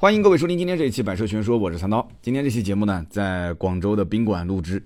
[0.00, 2.08] 欢迎各位收听今天这一期《百车全说》，我是三刀。
[2.22, 4.82] 今天这期节目呢，在广州的宾馆录制，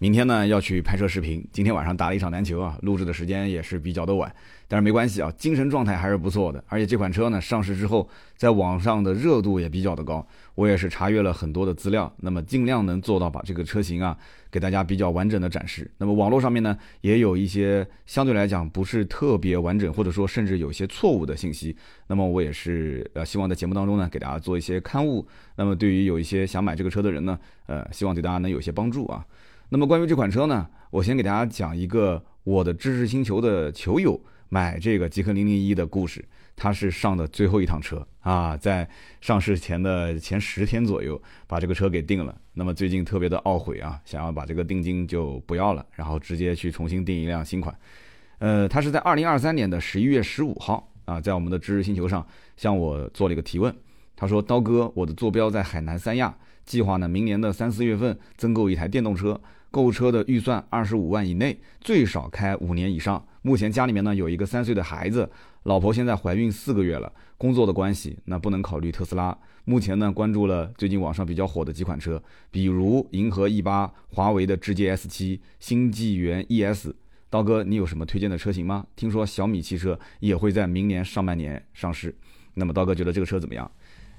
[0.00, 1.44] 明天呢要去拍摄视频。
[1.52, 4.32] 今天晚上打了一场篮球啊，录制的时间也是比较的晚，
[4.68, 6.62] 但是没关系啊，精神状态还是不错的。
[6.68, 10.24] 而且这款车呢上市之后，在网上的热度也比较的高，
[10.54, 14.16] 我也是查阅了很多的资料，那么尽量能做到把这个车型啊。
[14.50, 15.90] 给大家比较完整的展示。
[15.98, 21.76] 那么网络上面呢，也有一些相对来讲不是特别完整，或者说甚至有些错误的信息。
[22.06, 25.28] 那么我也是呃，希望在节目当中呢，给大家做一些刊物。
[25.56, 29.22] 那么对于有一些想买这个车的人呢，呃，希望对大家能有些帮助啊。
[29.70, 34.18] 那么关于这款车呢，我先给大家讲一个我的知识星球的球友
[34.48, 36.24] 买这个极氪零零一的故事。
[36.56, 38.88] 他是上的最后一趟车啊，在
[39.20, 42.36] 上市前的前十天左右把这个车给定了。
[42.54, 47.72] 那么最近特别的懊悔啊，想要把这个定金就不要了，然后直接去重新订一辆新款。
[48.38, 52.26] 呃，他是在二零二三年的十一月十五号啊，在我们的知识星球上
[52.56, 53.72] 向我做了一个提问。
[54.16, 63.24] 他说：“刀哥，我的坐标在海南三亚，计划呢明年的三四月份增购一台电动车，购车的预算二十五万以内，最少开五年以上。
[63.42, 65.30] 目前家里面呢有一个三岁的孩子。”
[65.64, 69.36] 老婆现在怀孕四个月了，工作的关系，那不能考虑特斯拉。
[69.64, 76.90] 目前呢，关注了最近网上比较火的几款车，比如银河 E 八、华为的智界 S 七、新纪元 ES。
[77.28, 78.86] 刀哥，你有什么推荐的车型吗？
[78.96, 82.16] 听说小米汽车也会在明年上半年上市。
[82.54, 83.70] 那么刀哥觉得这个车怎么样？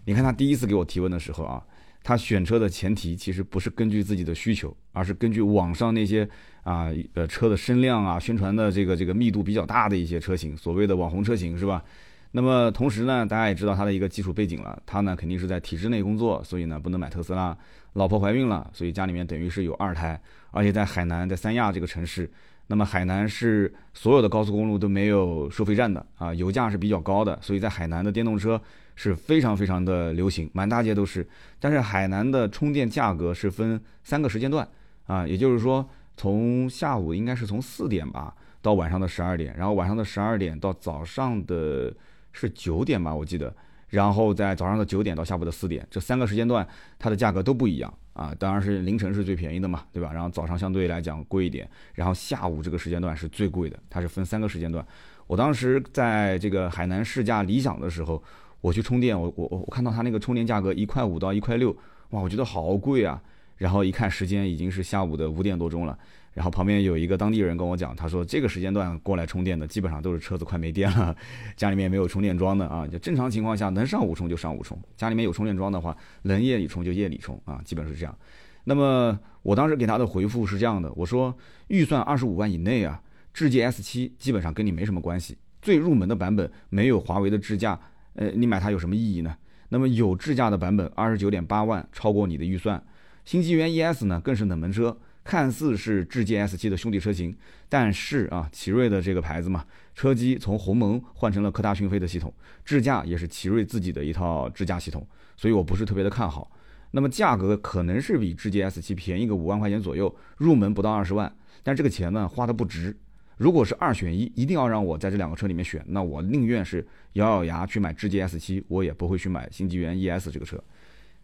[0.05, 1.65] 你看他第一次给我提问的时候啊，
[2.09, 6.27] 他选车的前提其实不是根据自己的需求，而是根据网上那些。
[6.63, 11.83] 啊，呃，车的声量啊，宣传的这个这个密度比较大的一些车型，所谓的网红车型是吧？
[12.31, 17.57] 那么同时呢，大家也知道他的一个基础背景了，他呢肯定是在体制内工作，所以呢不能买特斯拉。
[17.93, 20.19] 老婆怀孕了，所以家里面等于是有二胎，
[20.51, 22.29] 而且在海南，在三亚这个城市，
[22.67, 28.61] 那么海南是所有的高速公路都没有收费站的啊，油价是比较高的，所以在海南的电动车
[28.99, 31.25] 是非常非常的流行，满大街都是。
[31.59, 34.67] 但是海南的充电价格是分三个时间段
[35.07, 35.87] 啊，也就是说。
[36.21, 41.93] 从下午应该是从四点吧，到晚上的十二点，然后晚上的十二点到早上的
[42.33, 43.55] 是九点吧，我记得，
[43.87, 46.67] 然后在早上的九点到下午的四点，这三个时间段
[46.97, 50.11] 它的价格都不一样啊，当然是凌晨是最便宜的嘛，对吧？
[50.11, 54.85] 然后早上相对来讲贵一点，然后下午这个时间段是最贵的，它是分三个时间段。
[55.25, 58.21] 我当时在这个海南试驾理想的时候，
[58.61, 61.75] 我去充电，我我我看到它那个充电价格一块五到一块六，
[62.09, 63.21] 哇，我觉得好贵啊。
[63.57, 65.99] 然后一看时间已经是下午的五点多钟了，
[66.33, 71.13] 然后旁边有一个当地人跟我讲，他说这个时间段过来充电的基本上都是车子快没电了，
[71.57, 78.17] 家里面没有充电桩的啊，就正常情况下能上午充就上午充，家里面有充电桩的话能夜里充就夜里充啊，基本是这样。
[78.63, 81.35] 那么我当时给他的回复是这样的，我说
[81.67, 83.01] 预算二十五万以内啊，
[83.33, 87.77] 智界 S 七基本上跟你没什么关系，最入门的版本没有华为的智驾，
[88.19, 89.33] 呃，你买它有什么意义呢？
[89.69, 92.83] 那么有智驾的版本二十九点八万，超过你的预算。
[93.23, 97.33] 新纪元 ES 呢，更是冷门车，看似是智界 S7 的兄弟车型，
[97.69, 99.63] 但是啊，奇瑞的这个牌子嘛，
[99.95, 102.33] 车机从鸿蒙换成了科大讯飞的系统，
[102.65, 105.07] 智驾也是奇瑞自己的一套智驾系统，
[105.37, 106.51] 所以我不是特别的看好。
[106.91, 112.97] 那么价格可能是比智界 S7 便宜个五万块钱左右，入门不到二十万，但这个钱呢花的不值。
[113.39, 120.61] 如果是二选一，一定要让我在这两个车里面选，那我宁愿是咬咬牙去买智界 S7，我也不会去买新纪元 ES 这个车。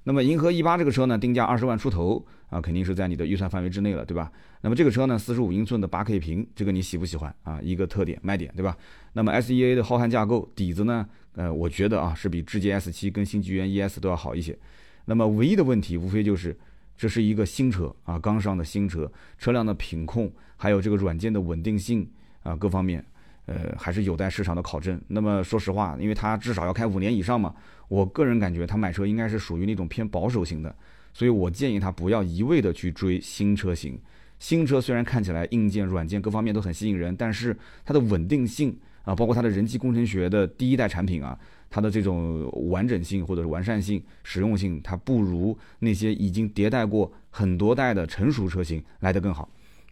[0.06, 4.32] 那么银河 E 八这个车呢，定价二十万出头啊，肯定是在你的预算范围之内了，对吧？
[4.62, 7.60] 那么这个车呢，四十五英寸的八 K 屏，这个你喜不喜欢啊？
[7.62, 8.78] 一个特点卖点，对吧？
[9.12, 14.58] 那么 SEA 的浩瀚架构底子呢，呃，我觉得啊，是比智界 S 七跟新纪元 ES 都要好一些。
[15.04, 16.58] 那么唯一的问题，无非就是
[16.98, 22.10] 这是一个新车啊，刚上的新车，车辆的品控还有这个软件的稳定性
[22.44, 23.04] 啊，各方面。
[23.48, 25.00] 呃，还是有待市场的考证。
[25.08, 27.54] 那么说实话，因为它至少要开五年以上嘛，
[27.88, 30.76] 我个人感觉他买车应该是属于那种偏保守型的，
[31.14, 34.00] 所以我建议他不要一味的去追新车型。
[34.40, 41.38] 新车虽然看起来硬件、软件各方面都很吸引人，但是它的稳定性啊，包括它的人机工程学的第一代产品啊，
[41.70, 49.48] 它的这种完整性或者是完善性、实用性，它不如那些已经迭代过很多代的成熟车型来得更好。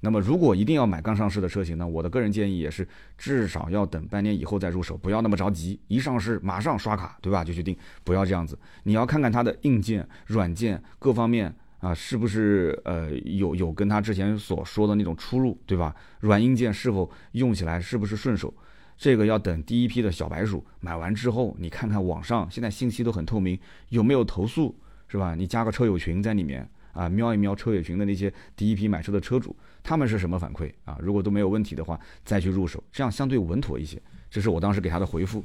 [0.05, 1.87] 那么，如果一定要买刚上市的车型呢？
[1.87, 2.85] 我的个人建议也是，
[3.17, 7.41] 至少要等半年以后再入手，不要那么着急，一上市马上刷卡，对吧？
[7.41, 7.73] 就去定，
[8.03, 8.59] 不要这样子。
[8.83, 15.95] 你要看看它的硬件、软件各方面啊，是不是呃有有跟它之前所说的那种出入，对吧？
[16.19, 18.53] 软硬件是否用起来是不是顺手？
[18.97, 23.59] 这个要等第一批的小白鼠买完之后，你看看网上现在信息都很透明，
[23.89, 24.75] 有没有投诉，
[25.07, 25.35] 是吧？
[25.35, 26.69] 你加个车友群在里面。
[26.93, 30.95] 啊，瞄一瞄车友群的那些第一批买车的车主，他们是什么反馈啊？
[31.01, 33.99] 如果都没有问题的话，再去入手，这样相对稳妥一些。
[34.29, 35.43] 这是我当时给他的回复。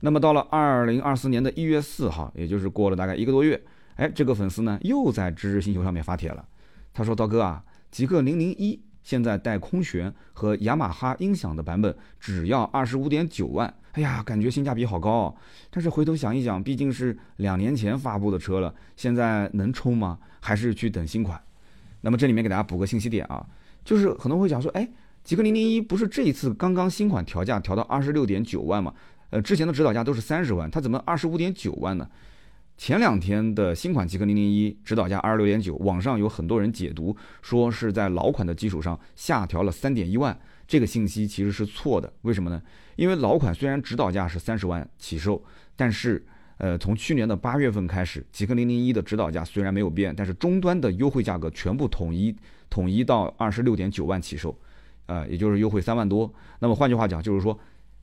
[0.00, 3.62] 那么到了二零二四年的一月四号，也就是过了大概一个多月，
[3.96, 6.48] 哎，这个粉丝呢又在知识星球上面发帖了。
[6.94, 15.10] 他说：“刀哥啊，极氪零零一现在带空悬和雅马哈音响的版本只要二十五点九万，哎呀，感觉性价比好高。
[15.10, 15.34] 哦。
[15.70, 20.18] 但是回头想一想，毕竟是两年前发布的车了，现在能冲吗？
[20.40, 21.40] 还是去等新款？
[22.00, 23.46] 那么这里面给大家补个信息点啊，
[23.84, 24.88] 就是很多人会讲说，哎，
[25.22, 28.92] 极氪零零一不是这一次刚刚新款调价调到二十六点九万吗？
[29.30, 32.10] 呃，之前的指导价都是三十万，它怎么二十五点九万呢？”
[32.76, 40.38] 前两天的新款极氪零零一指导价二十六点九，网上有很多人解读说是在老款的基础上下调了三点一万，
[40.68, 42.12] 这个信息其实是错的。
[42.22, 42.62] 为什么呢？
[42.96, 45.42] 因为老款虽然指导价是三十万起售，
[45.74, 46.22] 但是
[46.58, 52.36] 呃从去年的八月份开始，极氪零零一的指导价虽然没有变，但是终端的优惠价格全部统一
[52.68, 54.54] 统一到二十六点九万起售，
[55.06, 56.30] 呃也就是优惠三万多。
[56.58, 57.58] 那么换句话讲，就是说，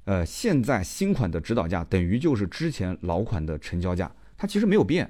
[0.06, 4.12] 呃现在新款的指导价等于就是之前老款的成交价。
[4.44, 5.10] 它其实没有变，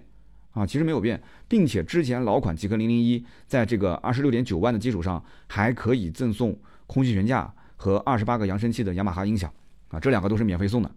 [0.51, 9.51] 啊，其实没有变，并且之前老款极氪零零一在这个二十六点九万的基础上，还可以赠送空气悬架和二十八个扬声器的雅马哈音响，
[9.87, 10.91] 啊，这两个都是免费送的。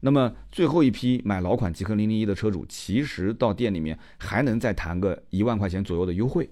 [0.00, 6.48] 那么最后一批买老款极氪零零一的车主，其实到店里面还能再谈个一万块钱左右的优惠，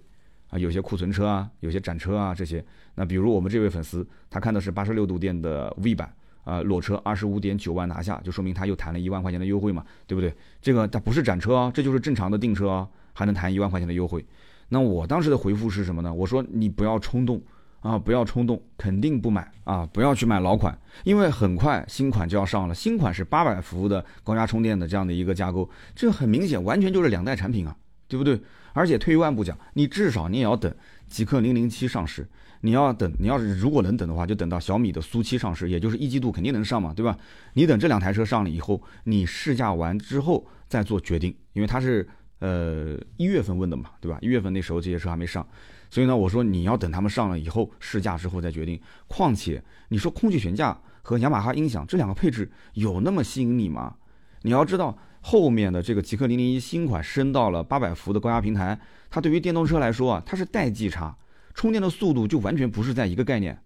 [0.50, 2.62] 啊，有些库存车啊，有些展车啊这些。
[2.96, 6.14] 那比如我们这位粉丝，他看的是八十六度电的 V 版。
[6.44, 10.34] 啊，裸车二十五点九万拿下，就说明他又谈了一万块钱的优惠嘛，对不对？
[10.60, 14.24] 这个它不是展车啊，这就是正常的订车啊，还能谈一万块钱的优惠。
[14.68, 16.12] 那我当时的回复是什么呢？
[16.12, 17.40] 我说你不要冲动
[17.80, 22.74] 啊，不要冲动，肯定不买啊，不要去买老款，因为很快新款就要上了。
[22.74, 27.76] 新款是八百伏的高压充电的这样的一个架构，这很明显完全就是两代产品啊，
[28.08, 28.40] 对不对？
[28.72, 30.74] 而且退一万步讲，你至少你也要等
[31.06, 32.26] 极氪零零七上市。
[32.64, 37.18] 你要等，你要是如果能等的话，就等到小米的苏七上市，也就是一季度肯定能上嘛，对吧？
[37.54, 44.16] 你等这两台车上了以后，你试驾完之后再做决定，因为它是呃一月份问的嘛，对吧？
[44.22, 45.44] 一月份那时候这些车还没上，
[45.90, 48.80] 所以呢，我说你要等他们上了以后试驾之后再决定。
[49.08, 53.96] 况且你说空气悬架和雅马哈音响这两个配置有那么吸引你吗？
[54.42, 58.78] 你要知道后面的这个极氪零零一新款升到了八百伏的高压平台，
[59.10, 61.16] 它对于电动车来说啊，它是代际差。
[61.54, 63.58] 充电的速度就完全不是在一个概念，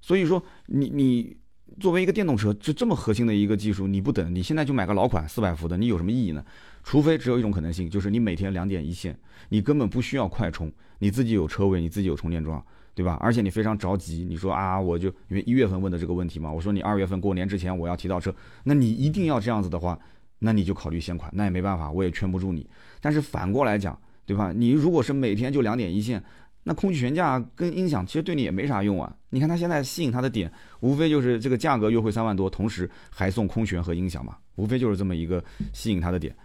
[0.00, 1.36] 所以说你你
[1.78, 6.44] 作为一个电动车，就这么核心的一个技术，你不等，你现在就买个老款四百伏的，你有什么意义呢？
[6.82, 9.16] 除非只有一种可能性，就是你每天两点一线，
[9.50, 12.62] 你根本不需要快充，你自己有车位，你自己有充电桩，
[12.94, 13.16] 对吧？
[13.20, 18.34] 而且你非常着急，你说啊，我就因为一月份问的这个问题嘛，我说你二月份过年之前我要提到车，
[18.64, 19.96] 那你一定要这样子的话，
[20.40, 22.68] 那你就考虑现款，那也没办法，我也劝不住你。
[23.00, 23.96] 但是反过来讲，
[24.26, 24.52] 对吧？
[24.52, 26.22] 你如果是每天就两点一线。
[26.64, 29.14] 那空气悬架跟音响其实对你也没啥用啊！
[29.30, 35.42] 你看它现在吸引它的点，无非就是这个价格优惠三万多，同时还送空悬和音响嘛，无非就是这么一个
[35.72, 36.36] 吸引它的点。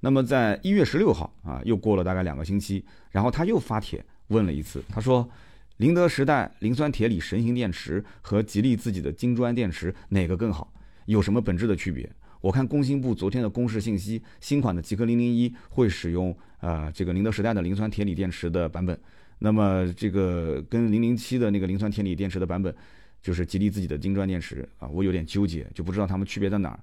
[0.00, 5.28] 那么在一月十六号啊，又过了大概两个星期，然后他又发帖问了一次，他说：
[5.76, 10.72] 宁德时代磷酸铁锂神行电池和吉利自己的金砖电池哪个更好？
[11.04, 12.08] 有什么本质的区别？
[12.40, 18.98] 我看工信部昨天的公示信息，新款的极氪零零一会使用呃这个宁德时代的磷酸铁锂电池的版本。
[19.38, 22.74] 那么这个跟零零七的那个磷酸铁锂电池的版本，
[23.22, 26.80] 就是吉利自己的金砖电池啊，我有点纠结，就不知道它们区别在哪儿。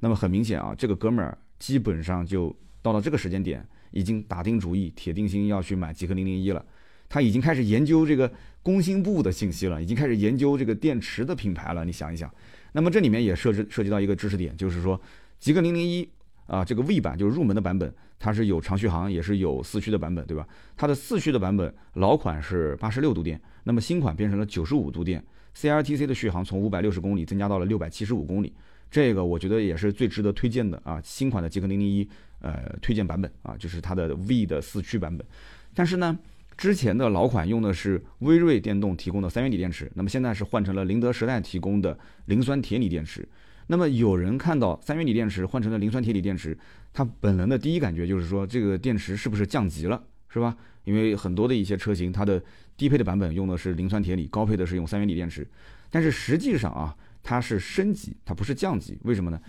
[0.00, 6.64] 那么很明显啊，这个哥们儿基本上就到了这个时间点，已经打定主意、铁定心要去买极氪零零一了。
[7.08, 8.30] 他已经开始研究这个
[8.62, 11.84] 工信部的信息了，已经开始研究这个电池的品牌了。
[11.84, 12.32] 你想一想，
[12.72, 15.00] 那么这里面也涉及涉及到一个知识点，就是说
[15.38, 16.08] 极氪零零一。
[16.46, 20.46] 啊，这个 V 版就是入门的版本，它是有长续航，也是有四驱的版本，对吧？
[20.76, 25.24] 它的四驱的版本，老款是八十六度电，那么新款变成了九十五度电
[25.56, 28.52] ，CLTC 的续航从五百六十公里增加到了六百七十五公里，
[28.90, 31.00] 这个我觉得也是最值得推荐的啊。
[31.04, 32.08] 新款的极氪零零一，
[32.40, 35.26] 呃，推荐版本啊，就是它的 V 的四驱版本。
[35.74, 36.18] 但是呢，
[36.56, 41.96] 之前的老款用的是威锐电动提供的三元锂电池，那么现在是换成了宁德时代提供的
[42.26, 43.26] 磷酸铁锂电池。
[43.68, 46.58] 那么有人看到三元锂电池换成了磷酸铁锂电池，
[46.92, 50.56] 他本能的第一感觉就是说这个电池是不是降级了，是吧？
[50.84, 52.42] 因为很多的一些车型，它的
[52.76, 55.46] 低配的版本用的是磷酸铁锂，高配的是用三元锂电池。
[55.90, 58.98] 但是实际上啊，它是升级，它不是降级。
[59.02, 59.40] 为什么呢？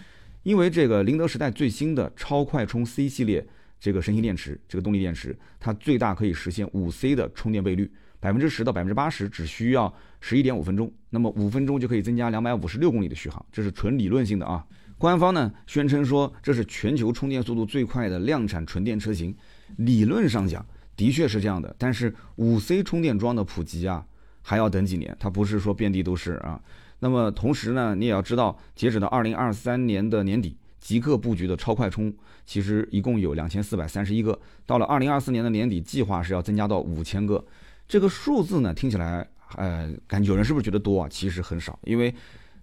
[0.44, 3.46] 因为这个宁德时代最新的超快充 C 系列
[3.80, 7.90] 这个神行电池，这个动力电池，它最大可以实现五 C 的充电倍率。
[8.20, 14.66] 百分之十到百分之八十只需要十一点五分钟，那么五分钟就可以增加两百五十六公里的续航，这是纯理论性的啊。
[14.98, 19.34] 官方呢宣称说这是全球充电速度最快的量产纯电车型，
[19.78, 20.66] 理论上讲
[20.98, 24.06] 的确是这样的，但是五 C 充电桩的普及啊
[24.42, 26.62] 还要等几年，它不是说遍地都是啊。
[27.00, 32.14] 那么同时呢，你也要知道，截止到二零二三年的年底，极客布局的超快充，
[32.46, 37.42] 其实一共有两千四百三十一个，到了二零二四年的年底，计划是要增加到五千个。
[37.90, 41.10] 这个数字呢，听起来，呃，感觉有人是不是觉得多啊？
[41.10, 42.14] 其实很少，因为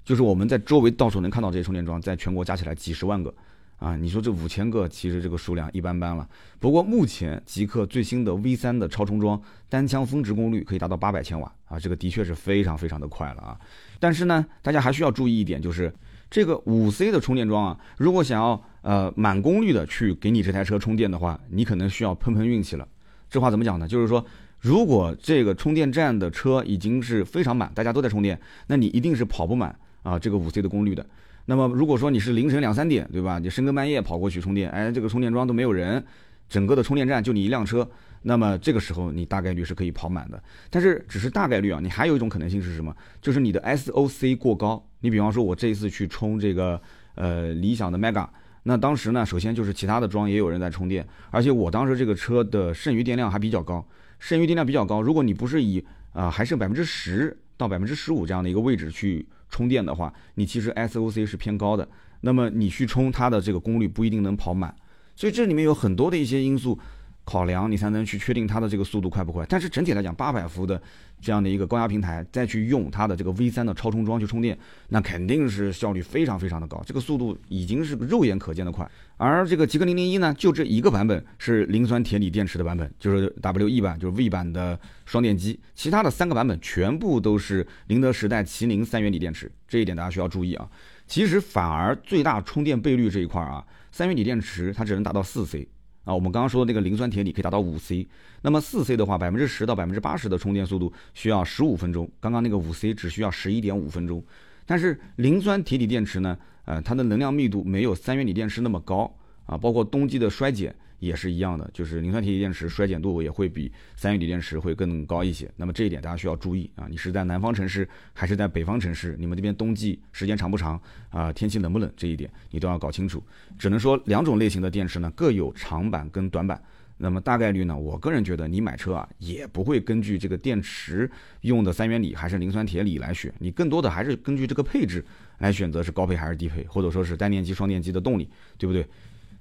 [0.05, 3.35] 就是我们在周围到处能看到这些充电桩，在全国加起来几十万个。
[3.79, 6.27] 啊，你说这五千个，其实这个数量一般般了。
[6.59, 13.59] 不过目前极客最新的 V 三的超充桩单枪峰值功率可以达到八百千瓦啊，这个的确是非常非常的快了啊。
[13.99, 15.93] 但是呢，大家还需要注意一点，就是
[16.31, 22.89] 这个五 C 的充电桩啊，如果想要呃满功率的去给你这台车充电的话，你可能需要碰碰运气了。
[23.29, 23.87] 这话怎么讲呢？
[23.87, 24.25] 就是说，
[24.67, 31.07] 如果这个充电站的车已经是非常满，大家都在充电，那你一定是跑不满啊这个五 C 的功率的。
[31.45, 33.39] 那么如果说你是凌晨两三点，对吧？
[33.39, 36.05] 你深更半夜跑过去充电，哎，这个充电桩都没有人，
[36.49, 37.89] 整个的充电站就你一辆车，
[38.23, 40.43] 那么这个时候你大概率是可以跑满的。
[40.69, 42.93] 但是只是大概率啊，你还有一种可能性是什么？
[43.23, 44.85] 就是你的 SOC 过高。
[44.99, 46.81] 你比方说，我这一次去充这个
[47.15, 48.27] 呃理想的 Mega，
[48.65, 53.87] 那当时呢，首先就是其他的桩也有人在充电，而且我当时这个车的剩余电量还比较高，
[54.19, 55.01] 剩余电量比较高。
[55.01, 59.27] 如果你不是以啊还剩百分之十到百分之十五这样的一个位置去。
[59.49, 61.89] 充电的话，你其实 SOC 是偏高的，
[62.23, 64.75] 那么你去充它的这个功率不一定能跑满，
[65.15, 66.77] 所以这里面有很多的一些因素
[67.25, 69.47] 考量，你才能去确定它的这个速度快不快。
[69.49, 70.83] 但是整体来讲，八百伏的
[71.21, 74.59] 这样的一个高压平台，再去用它的这个 V 三的超充桩去充电，
[74.89, 78.91] 那肯定是效率非常非常的高，这个速度已经是肉眼可见的快。
[79.19, 85.59] 而这个极氪零零一呢，就这一个版本是磷酸铁锂电池的版本，就是 WE 版，就是 V 版的双电机。
[85.75, 90.69] 其他的三个版本全部都是宁德时代麒麟三元锂电池，这一点大家需要注意啊。
[91.07, 95.67] 其实反而最大充电倍率这一块啊，三元锂电池它只能达到四 C
[96.05, 96.15] 啊。
[96.15, 98.07] 我们刚刚说的那个磷酸铁锂可以达到五 C，
[98.43, 104.23] 那么四 C 的话，百分之十到百分之八十的充电速度需要十五分钟，刚刚那个五 C 只需要十一点五分钟。
[104.67, 106.37] 但是磷酸铁锂电池呢？
[106.67, 109.11] 呃，它的能量密度没有三元锂电池那么高
[109.47, 115.51] 啊，包括冬季的衰减也是一样的，就是磷酸铁锂电池衰减度也会比三元锂电池会更高一些。
[115.57, 119.15] 那么这一点大家需要注意啊，你是在南方城市还是在北方城市？
[119.19, 120.81] 你们这边冬季时间长不长
[121.11, 121.33] 啊？
[121.33, 121.91] 天气冷不冷？
[121.97, 123.23] 这一点你都要搞清楚。
[123.59, 126.61] 只能说两种类型的电池呢各有长板跟短板。
[126.99, 131.09] 那么大概率呢，我个人觉得你买车啊，也不会根据这个电池
[131.43, 135.05] 用的三元锂还是磷酸铁锂来选，你更多的还是根据这个配置
[135.39, 138.29] 来选择是高配还是低配，或者说是单电机、双电机的动力，
[138.59, 138.87] 对不对？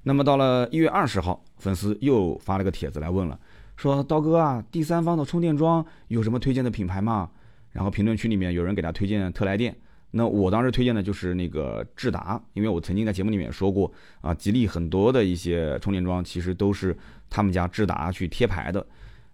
[0.03, 3.39] 那么到了一月二十号，粉丝又发了个帖子来问了，
[3.75, 7.29] 说刀哥啊，第三方的充电桩有什么推荐的品牌吗？
[7.71, 9.75] 然后评论区里面有人给他推荐特来电。
[10.11, 16.97] 那我当时推荐的就是那个智达，因为我曾经在节目里面说过啊，吉利很多的一些充电桩其实都是
[17.29, 18.85] 他们家智达去贴牌的。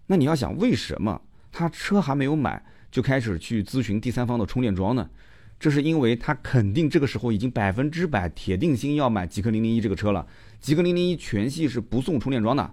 [0.06, 1.20] 那你要想为什么
[1.52, 5.08] 他车还没有买就开始去咨询第三方的充电桩呢？
[5.62, 10.26] 这是因为他肯定这个时候已经百分之百铁定心要买极氪零零一这个车了。
[10.60, 12.68] 极氪零零一全系是不送充电桩的，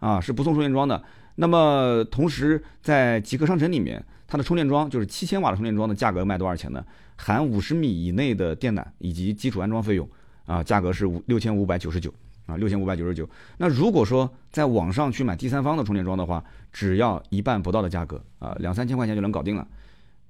[0.00, 1.02] 啊，是不送充电桩的。
[1.36, 6.84] 那么同时在极客商城里面，它的充电桩就是七千瓦的充电桩的价格卖多少钱呢？
[7.16, 10.06] 含五十米以内的电缆以及基础安装费用，
[10.44, 12.12] 啊，价格是五六千五百九十九，
[12.44, 13.26] 啊，六千五百九十九。
[13.56, 19.66] 那如果说在网上去买第三方的充电桩的话，只要一半不到的价格，啊，两三千块钱就能搞定了。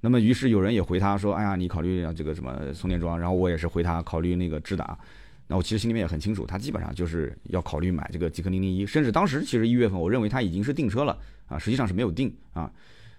[0.00, 3.19] 那么于是有人也回他说，哎呀，你考虑这个什么充电桩？
[3.19, 4.97] 然后我也是回他考虑那个智达。
[5.49, 12.71] 那我其实心里面也很清楚，他基本上就是要考虑买这个极氪零零一，甚至当时其实一月份我认为他已经是订车了，啊，实际上是没有订啊。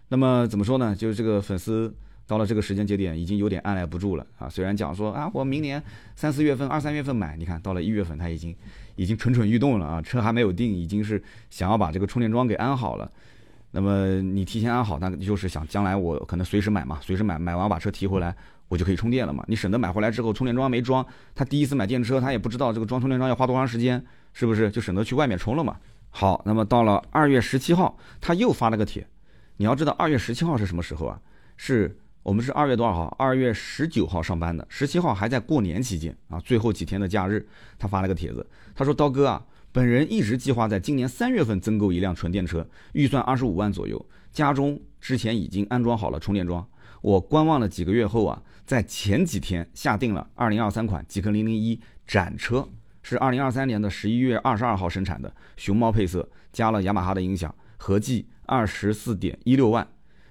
[0.09, 0.95] 那么怎么说呢？
[0.95, 1.93] 就是这个粉丝。
[2.29, 4.49] 到了这个时间节点，已经有点按耐不住了啊！
[4.49, 5.81] 虽然讲说啊，我明年
[6.13, 8.53] 三四月份、二三月份买，你看到了一月份，他已经
[8.97, 10.01] 已经蠢蠢欲动了啊！
[10.01, 13.09] 车还没有定，已经是想要把这个充电桩给安好了。
[13.71, 18.35] 那么你提前安好，那就是想将来我可能随时买嘛，随时买，买完把车提回来，
[18.67, 19.43] 我就可以充电了嘛。
[19.47, 21.05] 你省得买回来之后充电桩没装，
[21.35, 24.71] 他第一次买电车，他也不知道这个装充电桩要花多长时间，是不是？
[24.71, 25.75] 就省得去外面充了嘛。
[26.09, 29.05] 好，那么到了二月十七号，他又发了个帖。
[29.57, 31.19] 你要知道二月十七号是什么时候啊？
[31.55, 31.97] 是。
[32.23, 33.15] 我们是二月多少号？
[33.17, 37.47] 二月十九号上班的，十七号还在过年期间啊，最后几天的假日，
[37.79, 38.45] 他发了个帖子，
[38.75, 39.41] 他说：“刀哥啊，
[39.77, 44.03] 本人一直计划在今年三月份增购一辆纯电车，预算二十五万左右，
[44.33, 46.67] 家中之前已经安装好了充电桩。
[46.99, 52.67] 我观望了几个月后啊，在前几天下定了二零二三款极氪零零一展车，
[53.03, 59.87] 是二零二三年的十一月二十二号生产的，熊猫配色，加了雅马哈的音响，合计二十四点一六万。”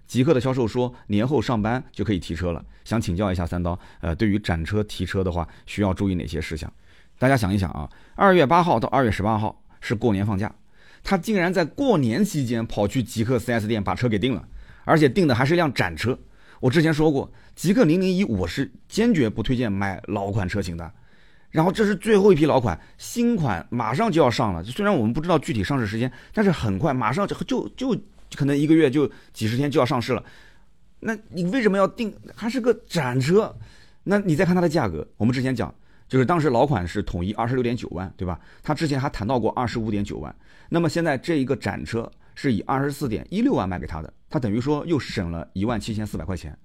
[0.08, 2.64] 极客的销售说，年后上班就可以提车了。
[2.84, 6.72] 想请教一下三刀，呃，对于展车提车的话，需要注意哪些事项？
[7.18, 10.54] 大家想一想啊，二月八号到二月十八号是过年放假，
[11.02, 14.46] 他竟然在过年期间跑去极客 4S 店把车给定了，
[14.84, 16.18] 而且定的还是一辆展车。
[16.60, 20.90] 我之前说过，极客零零一我是坚决不推荐买老款车型的。
[21.50, 24.62] 然后这是最后一批老款，新款马上就要上了。
[24.64, 27.98] 虽然我们不知道具体上市时间，但是很快，马上就就就
[28.34, 30.22] 可能一个月就几十天就要上市了。
[31.00, 32.14] 那你为什么要定？
[32.34, 33.54] 还是个展车？
[34.02, 35.74] 那你再看它的价格，我们之前讲，
[36.08, 38.40] 就是当时老款是统一二十六点九万，对吧？
[38.62, 40.34] 他之前还谈到过二十五点九万。
[40.68, 46.56] 那么现在这一个展车是以二十四点一六万卖给他的，他等于说又省了一万七千四百块钱。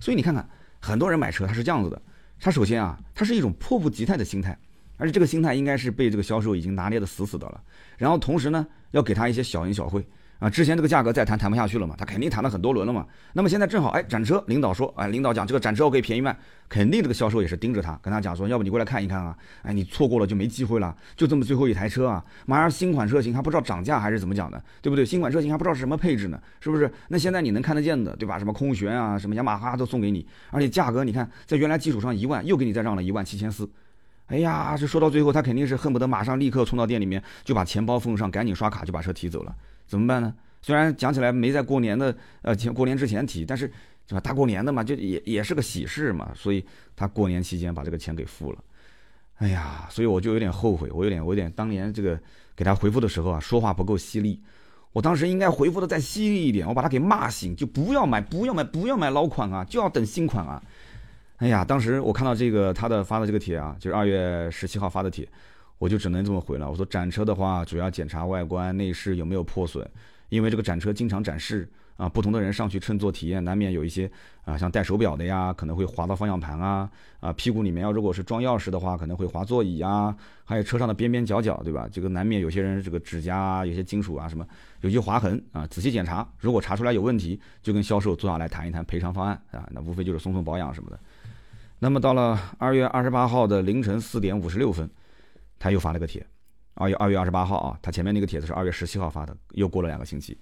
[0.00, 0.48] 所以你看看，
[0.80, 2.00] 很多人买车他是这样子的。
[2.40, 4.56] 他首先啊，他是一种迫不及待的心态，
[4.96, 7.60] 而且这个心态应该是被这个销售已经拿捏的死死的了。
[7.96, 10.06] 然后同时呢，要给他一些小恩小惠
[10.38, 10.50] 啊。
[10.50, 13.06] 之前这个价格再谈谈不下去了嘛，他肯定谈了很多轮了嘛。
[13.32, 16.36] 那么现在正好，哎，展车领导说，哎，领导讲这个展车我可以便宜卖，
[16.68, 19.36] 肯定这个销售也是盯着他，跟他讲说，要不你过来看一看啊？
[19.62, 25.04] 哎，你错过了就没机会了，就这么最后一台车啊，马上新款车型还不知道涨价还是怎么讲的，对不对？
[25.04, 26.90] 新款车型还不知道是什么配置呢，是不是？
[27.08, 28.38] 那现在你能看得见的，对吧？
[28.38, 33.68] 什么空悬啊，什么雅马哈都送给你，而且价格你看在原来基础上一万，又给你再让了一万七千四。
[34.28, 39.54] 哎呀，这说到最后，他肯定是恨不得马上立刻冲到店里面，就把钱包奉上，赶紧刷卡就把车提走了。
[39.86, 40.32] 怎么办呢？
[40.60, 43.70] 虽然讲起来没在过年的呃前过年之前提，但是
[44.06, 44.20] 是吧？
[44.20, 48.58] 大过年的嘛，就也也是个喜事嘛，所以他过年期间把这个钱给付了。
[49.36, 52.18] 哎呀，所以我就有点后悔，我有点我有点当年这个
[52.56, 54.42] 给他回复的时候啊，说话不够犀利。
[54.92, 60.60] 我当时应该回复的再犀利一点，我把他给骂醒，就不要买，不要买，不要买老款啊，就要等新款啊。
[61.38, 65.26] 哎呀，当时我看到这个他的发的这个帖啊，就是二月十七号发的帖，
[65.78, 66.68] 我就只能这么回了。
[66.68, 69.88] 我说展车的话，主要检查外观内饰有没有破损，
[70.30, 74.10] 因为这个展车经常展示啊，不同的人上去乘坐体验，难免有一些
[74.44, 76.90] 啊，像戴手表的呀，可能会划到方向盘啊，
[77.20, 80.12] 啊，屁股里面要如果是装钥匙的话，可能会划座椅啊，
[80.44, 81.88] 还有车上的边边角角，对吧？
[81.92, 84.44] 这个难免有些人这个指甲啊，有些金属啊什么
[84.80, 90.98] 有些划痕啊，仔细检查，如果查出来有问题，就跟销售坐下来谈一谈赔偿方案啊，那无非就是送送保养什么的。
[91.80, 94.90] 那么到了二月二十八号的凌晨四点五十六分，
[95.58, 96.26] 他又发了个帖。
[96.74, 100.36] 二月二月二十八号啊，他前面那个帖子是二月十七号发的，又过了两个星期。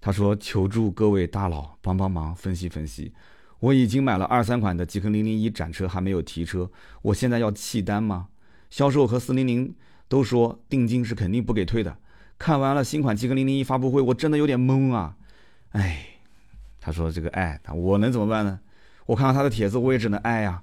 [0.00, 3.12] 他说：“求助各位大佬帮帮忙，分析分析。
[3.60, 6.68] 我已经买了二三款的极氪零零一展车，还没有提车，
[7.02, 8.26] 我现在要弃单吗？
[8.68, 9.72] 销售和四零零
[10.08, 11.96] 都说定金是肯定不给退的。
[12.38, 15.16] 看完了新款极氪零零一发布会，我真的有点懵啊。
[15.70, 16.04] 哎，
[16.80, 18.58] 他说这个哎，我能怎么办呢？
[19.06, 20.60] 我看到他的帖子，我也只能哎呀。”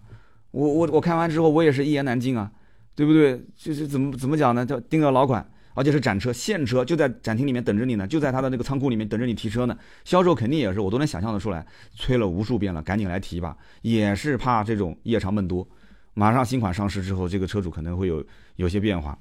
[0.51, 2.51] 我我我看完之后，我也是一言难尽啊，
[2.95, 3.39] 对不对？
[3.55, 4.65] 就是怎么怎么讲呢？
[4.65, 9.77] 叫订了老款，而且是展车现车，就在展厅里面等着你呢，就在他的那个仓库里面等着你提车呢。
[10.03, 15.67] 销售肯定也是，我都能想象的出来，催了无数遍了，赶紧来提吧，也是怕这种夜长梦多。
[16.15, 19.17] 马上新款上市之后，这个车主可能会有有些变化。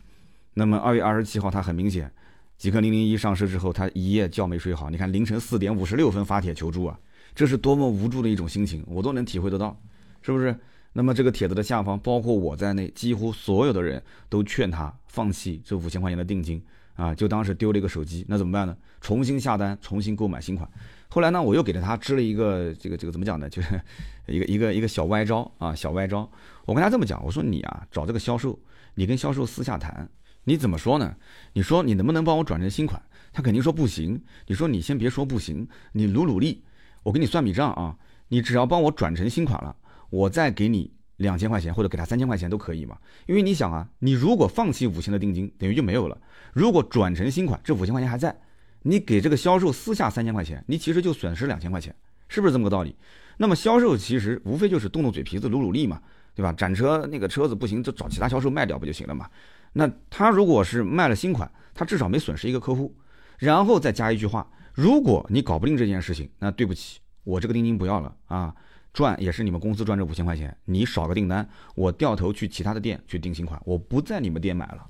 [0.55, 2.11] 那么二月二十七号，他很明显，
[2.57, 4.91] 极氪零零一上市之后，他一夜觉没睡好。
[4.91, 6.99] 你看凌晨四点五十六分发帖求助啊，
[7.35, 9.79] 这是多么无助的一种心情，我都能体会得到，
[10.23, 10.59] 是不是？
[10.98, 16.61] 那么这个帖子的下方，包括我在内，几乎所有的人都劝他放弃这五千块钱的定金
[16.96, 18.26] 啊，就当是丢了一个手机。
[18.28, 18.76] 那怎么办呢？
[19.00, 20.68] 重新下单，重新购买新款。
[21.08, 23.48] 后来呢，我又给了他支了一个这个这个怎么讲呢？
[23.48, 23.80] 就是
[24.26, 26.28] 一个一个一个小歪招啊，小歪招。
[26.66, 28.58] 我跟他这么讲，我说你啊，找这个销售，
[28.96, 30.11] 你跟销售私下谈，
[30.42, 31.14] 你怎么说呢？
[31.52, 33.00] 你说你能不能帮我转成新款？
[33.32, 34.20] 他肯定说不行。
[34.48, 36.64] 你说你先别说不行，你努努力，
[37.04, 39.76] 我给你算笔账啊，你只要帮我转成新款了。
[40.11, 42.97] 我再给你两千块钱，或者给他三千块钱都可以嘛？
[43.27, 46.16] 因为你想啊，你如果放弃五千的定金，等于就没有了；
[46.53, 48.37] 如果转成新款，这五千块钱还在，
[48.83, 51.94] 你给这个销售私下三千块钱，你其实就损失两千块钱，
[52.29, 52.97] 是不是这么个道理？
[53.37, 56.01] 那么销售其实无非就是动动嘴皮子，努努力嘛，
[56.35, 56.53] 对吧？
[56.53, 59.29] 展车那个车子不行，就找其他销售卖掉不就行了嘛？
[59.73, 62.94] 那他如果是卖了新款，他至少没损失一个客户，
[63.38, 68.55] 然后再加一句话：如果你搞不定这件事情，那对不起，我这个定金不要了啊。
[68.92, 74.87] 赚也是你们公司赚这五千块钱，你少个订单，我掉头去其他的店去订新款，我不在你们店买了。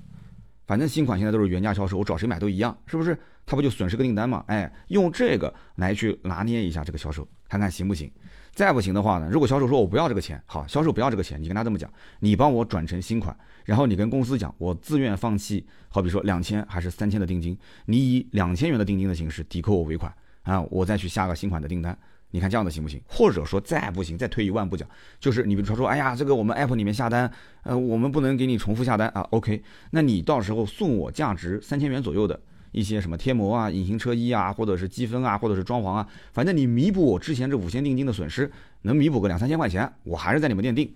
[0.65, 3.17] 反正新款现在都是原价销售，我找谁买都一样，是不是？
[3.45, 4.43] 他不就损失个订单吗？
[4.47, 8.11] 哎，用这个来去拿捏一下这个销售，看看行不行。
[8.53, 13.35] 再不行的话呢，如果销售说我不要这个钱，好，销售不要这个钱，你跟他这么讲，你帮我转成新款，
[13.65, 21.97] 然后你跟公司讲，我自愿放弃，好比说两千还是三千的定金，你以两千元的定金的形式抵扣我尾款啊，我再去下个新款的订单。
[22.31, 23.01] 你看这样的行不行？
[23.07, 24.87] 或者说再不行，再退一万步讲，
[25.19, 27.31] 就是你比如说说，哎呀，这个我们 app 里面下单，
[27.63, 29.21] 呃，我们不能给你重复下单啊。
[29.31, 32.39] OK，那你到时候送我价值三千元左右的
[32.71, 38.51] 一些什么贴膜啊、隐形车衣啊，或者是积分啊，或者是装潢啊，反正你弥补我之前这五千定金的损失，
[38.83, 40.93] 能弥补个两三千块钱，我还是在你们店订，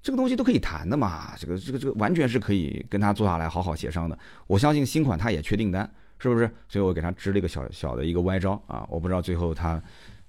[0.00, 1.34] 这个东西都可以谈的嘛。
[1.36, 4.16] 这个这个这个完全是可以跟他坐下来好好协商的。
[4.46, 6.48] 我相信新款他也缺订单，是不是？
[6.68, 9.82] 所以我给他支了一个小小的一个歪招啊，我不知道最后他。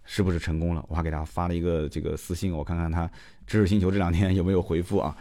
[0.08, 0.84] 是不是成功了？
[0.88, 3.08] 我还给他发了一个这个私信，我看看他
[3.46, 5.16] 知识星球这两天 有没有回复啊？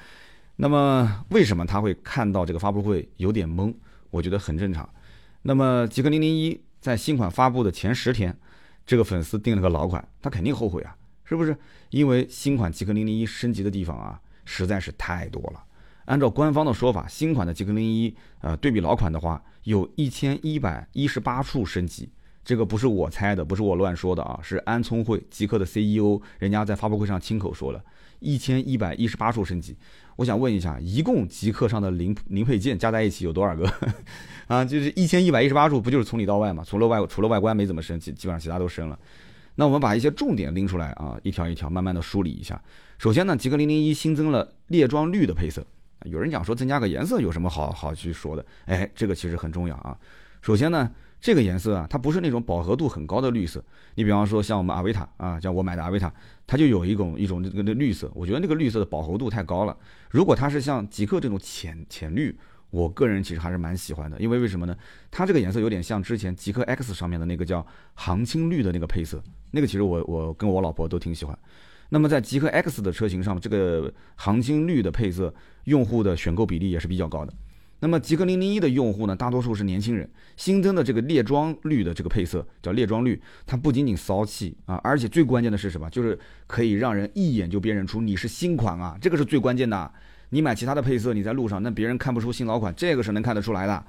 [0.57, 3.75] 那么为什么他会看到这个发布会有点懵？
[4.11, 4.88] 我觉得很正常。
[5.42, 8.35] 那么极氪零零一在新款发布的前十天，
[8.87, 11.57] 这个粉丝订了个老款，他肯定后悔啊，是不是？
[11.90, 15.62] 因为新款极氪零零一升级的地方啊，实在是太多了。
[16.07, 22.09] 按照官方的说法，新款的极氪零一，呃，对比老款的话，有一千一百一十八处升级。
[22.47, 27.85] 这个不是我猜的，不是我乱说的啊，是安聪慧极客的 CEO，人家在发布会上亲口说了，
[28.21, 29.77] 一千一百一十八处升级。
[30.15, 33.69] 我想问一下，一共极客上的零零配件加在一起有多少个？
[34.47, 36.63] 啊，就是一千一百一十八处，不就是从里到外嘛？
[36.65, 38.97] 除了外除了外观没怎么升，基基本上其他都升了。
[39.57, 42.63] 那我们把一些重点拎出来啊，一条一条慢慢的梳理一下。
[42.97, 45.67] 首先呢，极客零零一新增了列装绿的配色。
[46.05, 48.47] 有人讲说增加个颜色有什么好好去说的？
[48.67, 49.99] 哎，这个其实很重要啊。
[50.43, 50.89] 首先呢，
[51.27, 53.61] 这个颜色啊，它不是那种饱和度很高的绿色。
[53.97, 56.15] 你比方说像我们阿维塔啊，像我买的阿维塔，
[56.47, 58.09] 它就有一种一种这个那绿色。
[58.15, 59.77] 我觉得那个绿色的饱和度太高了。
[60.09, 62.39] 如果它是像极客这种浅浅绿，
[62.71, 64.17] 我个人其实还是蛮喜欢的。
[64.21, 64.77] 因为为什么呢？
[65.11, 71.37] 它这个颜色有点像之前极客 X 上面的那个叫行青绿的那个配色，那个其实我我跟我老婆都挺喜欢。
[71.89, 75.35] 那么在极客 X 的车型上，这个行青绿的配色，
[75.65, 77.33] 用户的选购比例也是比较高的。
[77.81, 80.09] 那么极客零零一的用户呢，大多数是年轻人。
[80.37, 85.89] 新增的这个猎装绿的这个配色叫猎装绿，它不仅仅骚气啊，而且最关键的是什么？
[85.91, 89.93] 就是可以让人一眼就辨认出你是新款啊，这个是最关键的。
[90.31, 93.87] 你买其他的配色，你在路上那别人看不出新老款，这个是能看得出来的。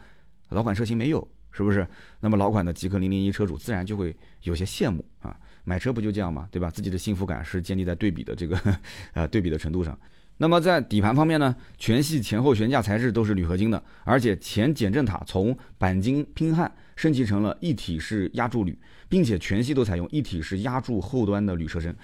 [0.50, 1.86] 老款车型没有，是不是？
[2.20, 5.36] 那么老款的极客零零一车主自然就会有些羡慕啊。
[5.64, 6.70] 买车不就这样嘛，对吧？
[6.70, 8.58] 自己的幸福感是建立在对比的这个，
[9.14, 9.98] 呃，对比的程度上。
[10.38, 18.78] 那么在底盘方面呢，全系前后悬架材质都是铝合金的，而且前减震塔从钣金拼焊升级成了一体式压铸铝，
[19.10, 21.96] 并且全系都采用一体式压铸后端的铝车身。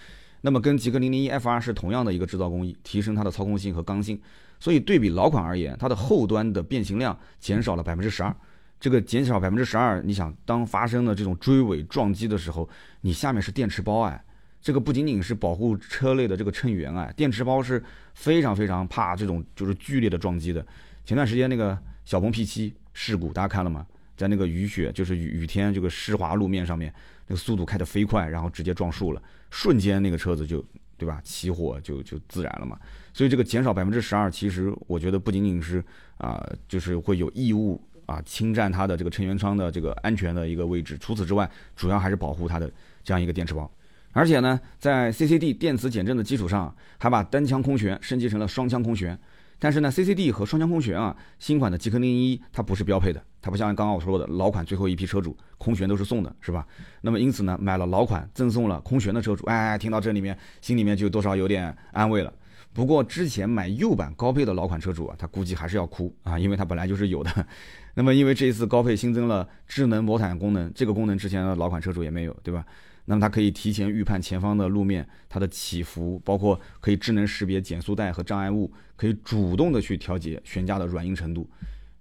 [0.41, 4.19] 那么跟极氪零零一 FR 是同样的一个制造工艺，提升它的操控性和刚性。
[4.59, 8.35] 所以对比老款而言，它的后端的变形量减少了百分之十二。
[8.79, 12.67] 这个减少百分之十二，你想当发生了这种追尾撞击的时候，
[13.01, 14.21] 你下面是电池包哎，
[14.63, 20.65] 这个不仅仅是保护车内的这个乘员啊，电池包是非常非常怕这种就是剧烈的撞击的。
[21.03, 23.85] 前段时间那个小鹏 P7 事故，大家看了吗？
[24.15, 26.93] 在那个雨雪就是雨雨天这个湿滑路面上面，
[27.27, 29.21] 那个速度开得飞快，然后直接撞树了，
[29.51, 30.63] 瞬间那个车子就
[30.97, 32.79] 对吧起火就就自燃了嘛。
[33.13, 35.83] 所以这个减少百分之十二，其实我觉得不仅仅是
[36.17, 37.81] 啊，就是会有异物。
[38.05, 40.97] 啊，侵占它的这个乘员舱的这个安全的一个位置。
[40.97, 42.69] 除此之外，主要还是保护它的
[43.01, 43.71] 这样一个电池包。
[44.13, 49.19] 而且呢，在 CCD 电磁减震的基础上，还把单腔空悬升级成了双腔空悬。
[49.59, 56.67] 但是呢，CCD 和双腔空悬啊，新款的极氪零一它不是标配的，它不像刚刚我说的老款最后一批车主空悬都是送的，是吧？
[57.01, 62.33] 那么因此呢，买了老款赠送了空悬的车主，哎，听到这里面心里面就多少有点安慰了。
[62.73, 67.47] 不过之前买右版高配的老款车主啊，他估计还是要哭啊，因为他本来就是有的。
[67.95, 72.65] 那么因为这一次高配新增了智能魔毯功能，这个功能之前的老款车主也没有，对吧？
[73.05, 81.49] 那么它可以提前预判前方的路面它的起伏，包括可以智能识别减速带和障碍物，可以主动的去调节悬架的软硬程度。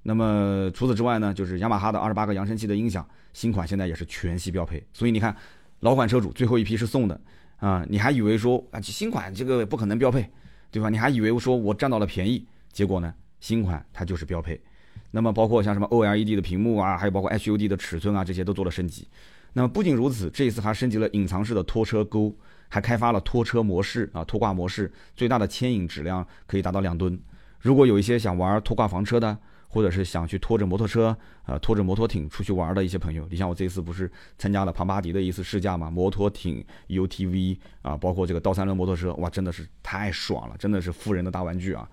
[0.03, 4.85] 那么除此之外呢，就是雅马哈的二十八个扬声器的音响，新款现在也是全系标配。
[4.93, 5.37] 所以你看，
[5.81, 7.21] 老款车主最后一批是送的
[7.59, 10.29] 啊，你还以为说啊新款这个不可能标配？
[10.71, 10.89] 对吧？
[10.89, 13.13] 你还以为说我占到了便宜，结果呢？
[13.41, 14.61] 新款它就是标配。
[15.11, 19.07] 那么包括像什么 OLED 的屏幕啊，还有包括 HUD 的尺寸啊，这些都做了升级。
[19.53, 22.35] 那么不仅如此，这一次还升级了隐藏式的拖车钩，
[22.69, 27.19] 还开发了拖车模式啊，拖挂模式，最大的牵引质量可以达到两吨。
[27.61, 29.37] 如果有一些想玩拖挂房车的，
[29.69, 35.91] 或者是想去拖着摩托车，呃，拖着摩托艇出去玩的一些朋友，你像我这次不是参加了庞巴迪的一次试驾嘛？
[35.91, 41.89] 摩托艇、UTV 啊，包括这个倒三轮摩托车，哇，真的是太爽了，真的是富人的大玩具啊！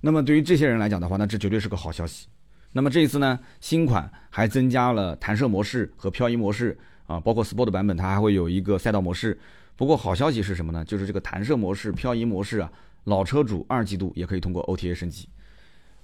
[0.00, 2.26] 那么对于这些人来讲的话，那这绝对是个好消息。
[2.72, 6.78] 那么这一次呢，新款还增加了弹射模式和漂移模式
[7.10, 9.36] 啊，包括 Sport 版本它还会有一个赛道模式。
[9.74, 10.84] 不过好消息是什么呢？
[10.84, 12.70] 就是这个弹射模式、漂移模式啊，
[13.04, 15.28] 老车主二季度也可以通过 OTA 升级。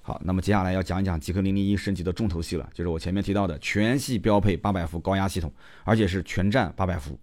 [0.02, 5.52] 好，那么接下来要讲一讲极氪零零一升级的重头戏了，就是我前面提到的全系标配八百伏高压系统，
[5.84, 7.16] 而且是全站八百伏，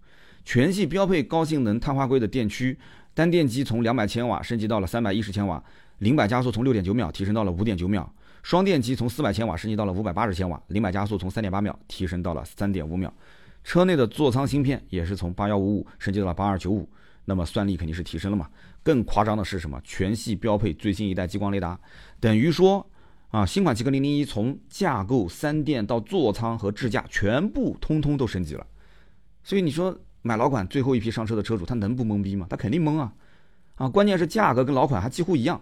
[0.46, 2.78] 全系标配高性能碳化硅的电驱，
[3.12, 5.62] 单电机从两百千瓦升级到了三百一十千瓦，
[5.98, 8.10] 零百加速从六点九秒提升到了五点九秒，
[8.42, 13.12] 双电机从四百千瓦升级到了五百八十千瓦，零百加速从三点八秒提升到了三点五秒，
[13.64, 16.88] 车内的座舱芯片也是从八幺五五升级到了八二九五。
[17.24, 18.46] 那么算力肯定是提升了嘛？
[18.82, 19.80] 更夸张的是什么？
[19.82, 21.80] 全系标配最新一代激光雷达，
[22.20, 22.86] 等于说
[23.30, 28.66] 啊，新款极氪零零一从架构、三电到座舱和支架全部通通都升级了。
[29.42, 32.46] 所以你说买老款最后一批上车的车主，他能不懵逼吗？
[32.50, 33.14] 他肯定懵啊！
[33.76, 35.58] 啊，关键是价格跟老款还几乎一样。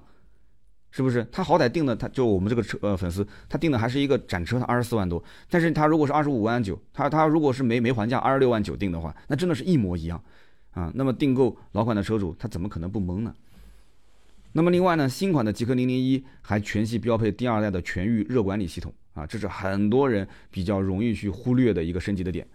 [0.94, 1.26] 是不是？
[1.32, 5.20] 他好歹定的，他就我们这个车呃粉丝，他定的还是一个展车，他二十四万多。
[5.48, 10.22] 但是他如果是二十五万九，他他如果是没没还价二十六万九定的话，那真的是一模一样
[10.72, 10.92] 啊。
[10.94, 13.34] 那么订购老款的车主，他怎么可能不懵呢？
[14.52, 22.46] 那么另外呢，新款的极氪零零一还全系标配第二代的全域热管理系统啊，这是很多人比较容易去忽略的一个升级的点。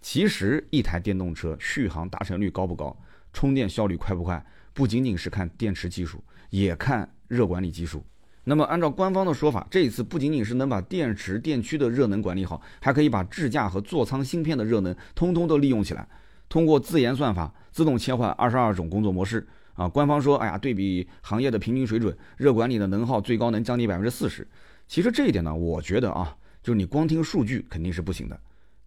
[0.00, 2.96] 其实一台电动车续航达成率高不高，
[3.34, 7.06] 充电效率快不快，不仅仅是看电池技术，也看。
[7.32, 8.04] 热管理技术，
[8.44, 16.06] 那么按照官方的说法，这一次不仅仅是能把电池、电驱的热能管理好，还可以把智驾和座舱芯片的热能通通都利用起来。
[16.50, 19.46] 通过自研算法，自动切换二十二种工作模式。
[19.72, 24.46] 啊，官方说，哎呀，对比行业的平均水准，热管理的能耗最高能降低百分之四十。
[24.86, 28.38] 其实这一点呢，我觉得啊，就是你光听数据肯定是不行的，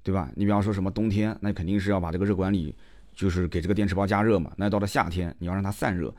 [0.04, 0.30] 对吧？
[0.36, 2.76] 你比方说什么冬天，那肯定是要把这个热管理，
[3.16, 4.52] 就是给这个电池包加热嘛。
[4.56, 6.14] 那到了夏天，你要让它散热，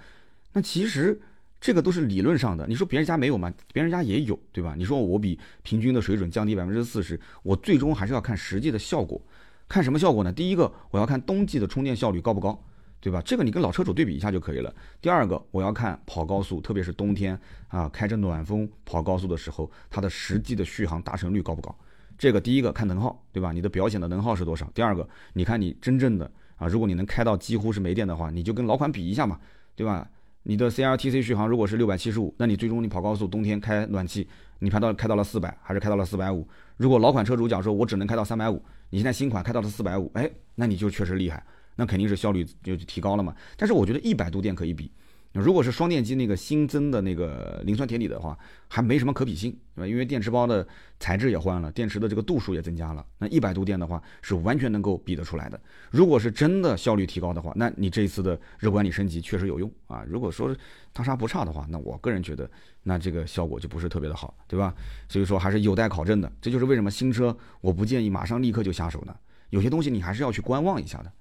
[0.52, 1.20] 那其实。
[1.60, 3.52] 这个都是理论上的，你说别人家没有吗？
[3.72, 4.74] 别人家也有，对吧？
[4.76, 9.20] 你说我比平均的水准降低百分之四十，我最终还是要看实际的效果。
[9.68, 10.32] 看什么效果呢？
[10.32, 12.56] 第一个，我要看冬季的充电效率高不高，
[13.00, 13.20] 对吧？
[13.22, 14.72] 这个你跟老车主对比一下就可以了。
[15.00, 17.36] 第二个，我要看跑高速，特别是冬天
[17.68, 21.74] 啊，开着暖风跑高速的时候，它的实际的续航达成率高不高？
[22.16, 23.50] 这个第一个看能耗，对吧？
[23.50, 24.70] 你的表显的能耗是多少？
[24.72, 29.40] 第二个，你看你真正的啊，如果你能开到几乎是没电的话，你就跟老款比一下嘛，
[29.74, 30.08] 对吧？
[30.48, 34.28] 你的 C R T C 续航如果是六百七十五，那你最终你跑高速，冬天开暖气，
[34.60, 36.46] 你排到开到了四百，还是开到了四百五？
[36.76, 43.34] 如果老款车主讲说，我只能开到三百五，你现在新款开到了四百五，哎，那你就确实厉害，那肯定是效率就提高了嘛。
[43.56, 44.88] 但是我觉得一百度电可以比。
[45.40, 49.86] 如果是双电机那个新增的那个磷酸铁锂的话，还没什么可比性，对吧？
[49.86, 50.66] 因为电池包的
[50.98, 53.04] 材质也换了，电池的这个度数也增加了。
[53.18, 55.60] 那一百度电的话，是完全能够比得出来的。
[55.90, 60.04] 如果是真的效率提高的话，那你这一次的热管理升级确实有用啊。
[60.08, 60.54] 如果说
[60.92, 62.50] 大差不差的话，那我个人觉得，
[62.82, 64.74] 那这个效果就不是特别的好，对吧？
[65.08, 66.32] 所以说还是有待考证的。
[66.40, 69.14] 这就是为什么新车我不建议马上立刻就下手呢？
[69.50, 71.12] 有些东西你还是要去观望一下的。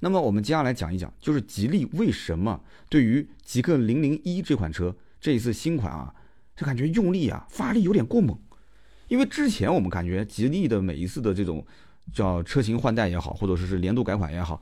[0.00, 6.12] 那么我们接下来讲一讲，就是吉利为什么对于极氪零零一这款车这一次新款啊，
[6.56, 8.36] 就感觉用力啊发力有点过猛。
[9.08, 11.64] 因为之前我们感觉吉利的每一次的这种
[12.12, 14.60] 叫车型换代也好，或者说是年度改款也好，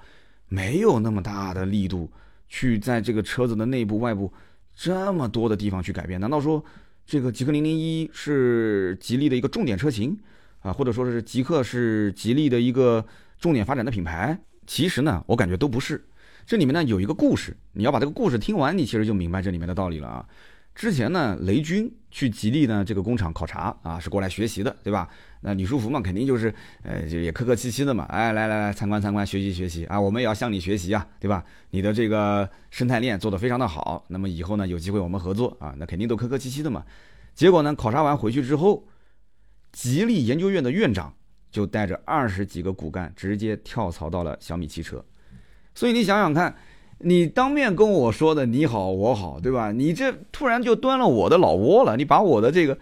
[0.49, 2.11] 没有那么大的力度
[2.49, 4.33] 去在这个车子的内部外部
[4.75, 6.21] 这么多的地方去改变。
[6.21, 6.65] 难道说
[7.07, 10.19] 这个极氪零零一是吉利的一个重点车型
[10.61, 13.05] 啊，或者说是极氪是吉利的一个
[13.39, 14.37] 重点发展的品牌？
[14.69, 16.05] 其实呢，我感觉都不是。
[16.47, 20.25] 这里面呢有一个故事，你要把这个故事听完，你其实就明白这里面的道理了啊。
[20.75, 25.09] 之前呢，雷军去吉利呢这个工厂考察啊，是过来学习的，对吧？
[25.41, 31.43] 那李书福嘛，肯定就是呃，就也客客气气的嘛，哎，来来来，参观参观，学习学习啊，我们也要向你学习啊，对吧？
[31.71, 36.85] 你的这个生态链做得非常的好，那么以后呢有机会我们合作啊，那肯定都客客气气的嘛。
[37.35, 38.87] 结果呢，考察完回去之后，
[39.73, 41.15] 吉利研究院的院长。
[41.51, 45.05] 就带着二十几个骨干直接跳槽到了小米汽车，
[45.75, 46.55] 所以你想想看，
[46.99, 49.73] 你当面跟我说的你好我好，对吧？
[49.73, 52.79] 你这突然就端了我的老窝了，你把我的这个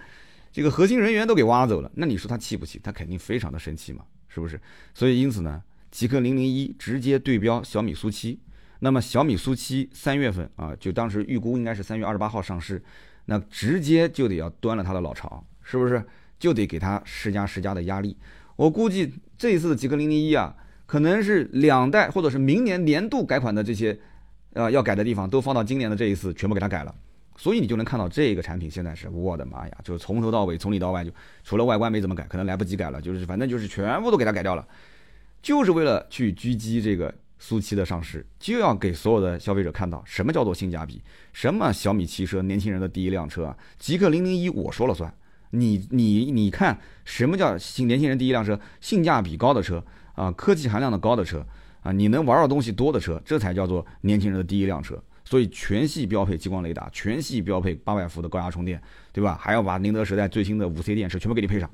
[0.50, 2.80] 这个核心人员都给挖走了，那你说他气不气？
[2.82, 4.60] 他肯定非常的生气嘛，是不是？
[4.94, 8.40] 所以因此呢，极氪零零一直接对标小米苏七，
[8.80, 12.82] 那么小米苏七三月份啊，就当时预估应该是三月二十八号上市，
[13.26, 16.04] 那直接就得要端了他的老巢，是不是？
[16.38, 18.14] 就得给他施加施加的压力。
[18.56, 20.54] 我估计这一次的极氪零零一啊，
[20.86, 23.98] 可能是两代或者是明年年度改款的这些，
[24.54, 26.94] 呃，要改的地方都放到今年的这一次全部给它改了，
[27.36, 31.10] 所以你就能看到这个产品现在是我的妈呀，就是从头到尾从里到外就
[31.44, 34.66] 除了外观没怎么改，可能来不及改了，就是反正就是全部都给它改掉了，
[35.42, 41.02] 就是为了去狙击这个苏七的上市，就要给所有的消费者看到什么叫做性价比，
[41.34, 45.12] 什么小米汽车年轻人的第一辆车啊，极氪零零一我说了算。
[45.50, 48.58] 你你你看，什么叫新年轻人第一辆车？
[48.80, 51.44] 性价比高的车啊，科技含量的高的车
[51.82, 55.02] 啊，你能玩的东西多的车，这才叫做年轻人的第一辆车。
[55.24, 58.80] 所以全系标配激光雷达，全系标配八百伏的高压充电，
[59.12, 59.36] 对吧？
[59.40, 61.68] 还要把宁德时代最新的五 C 电池全部给你配上。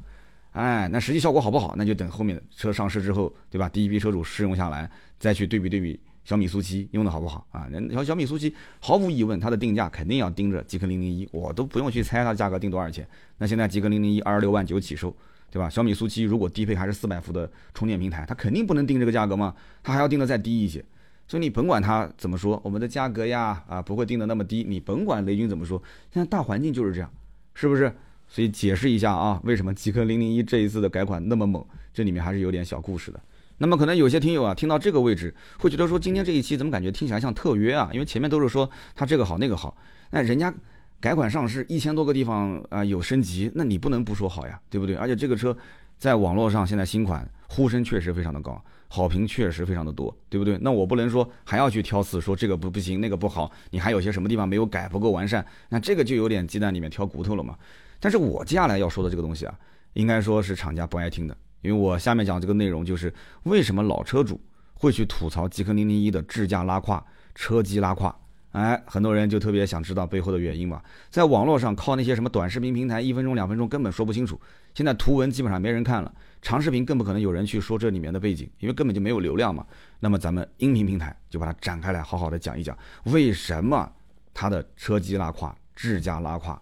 [0.52, 1.74] 哎，那实际效果好不好？
[1.76, 3.68] 那就等后面车上市之后，对吧？
[3.68, 6.00] 第一批车主试用下来，再去对比对比。
[6.24, 7.68] 小米苏七用的好不好啊？
[7.92, 13.06] 小小米苏七毫无疑问，它的定价肯定要盯着极氪零零一，我都不用去猜它价格定多少钱。
[13.38, 15.14] 那现在极氪零零一二十六万九起售，
[15.50, 15.68] 对吧？
[15.68, 20.84] 小米苏七如果低配还是四百伏的充电平台，它肯定不能定这个价格嘛，它还要定的再低一些。
[21.26, 24.62] 所以你甭管它怎么说，我们的价格呀啊不会定的那么低。
[24.62, 25.82] 你甭管雷军怎么说，
[26.12, 27.10] 现在大环境就是这样，
[27.54, 27.92] 是不是？
[28.28, 31.64] 所以解释一下啊，为什么极氪零零一这一次的改款那么猛？
[31.92, 33.20] 这里面还是有点小故事的。
[33.62, 37.88] 那么可能有些听友啊，听到这个位置会觉得说，今天这一期怎么感觉听起来像特约啊？
[37.92, 39.76] 因为前面都是说它这个好那个好，
[40.10, 40.52] 那人家
[40.98, 44.96] 改款上市，一千多个地方啊有升级，那你不能不说好呀，对不对？
[44.96, 45.56] 而且这个车
[45.96, 50.58] 在网络上现在新款呼声确实非常的高，好评确实非常的多，对不对？
[50.60, 57.56] 那我不能说还要去挑刺，说这个不不行，那个不好，你还有些什么地方没有改，不够完善，那这个就有点鸡蛋里面挑骨头了嘛。
[58.00, 59.54] 但是我接下来要说的这个东西啊，
[59.92, 63.12] 应该说是厂家不爱听的，因为我下面讲这个内容就是
[63.44, 64.38] 为什么老车主
[64.74, 67.02] 会去吐槽极氪零零一的智驾拉胯、
[67.34, 68.14] 车机拉胯。
[68.50, 70.82] 哎，很多人就特别想知道背后的原因嘛。
[71.08, 74.38] 在网络上靠那些什么短视频平台，一分钟、两分钟根本说不清楚。
[74.74, 79.64] 现在图文基本上没人看了，长视频更不可能有人去说这里面的背景，因为根本就没有流量嘛。
[80.00, 83.90] 那么咱们音频平台就把它展开来，好好的讲一讲为什么
[84.34, 86.60] 它的车机拉胯、智驾拉胯。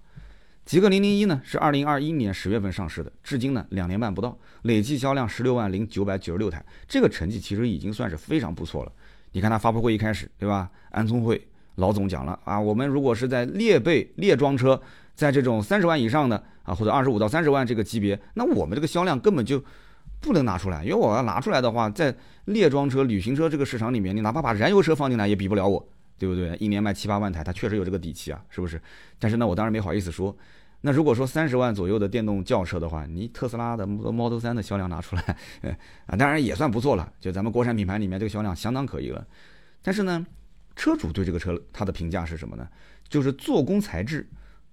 [0.71, 8.93] 极氪零零一呢是二零二一年十月份上市的，至今呢两年半不到，累计销量十六万零九百九十六台，这个成绩其实已经算是非常不错了。
[9.33, 10.71] 你看它发布会一开始，对吧？
[10.91, 11.45] 安聪会。
[11.75, 14.81] 老总讲了啊，我们如果是在列备列装车，
[15.17, 19.61] 在这种三十万以上的啊，或者二十五到三十万这个级别，那我们这个销量根本就
[20.21, 25.85] 不能拿出来，因为我要拿出来的话，在列装车、旅行车这个市场里面，你哪怕把燃油车放进来也比不了我，
[26.17, 26.57] 对不对？
[26.61, 28.81] 一年卖七八万台，它确实有这个底气啊，是不是？
[29.19, 30.37] 但是呢，我当然没好意思说。
[30.83, 35.23] 那如果说三十万左右的电动轿车的话，你特斯拉的 Model 3的销量拿出来，
[36.07, 39.27] 啊，当然也算不错了，就咱们国产品牌里面这个销量相当可以了。
[39.83, 40.27] 但是呢？
[40.77, 42.67] 车主对这个车他的评价是什么呢？
[43.07, 44.27] 就是做工材质、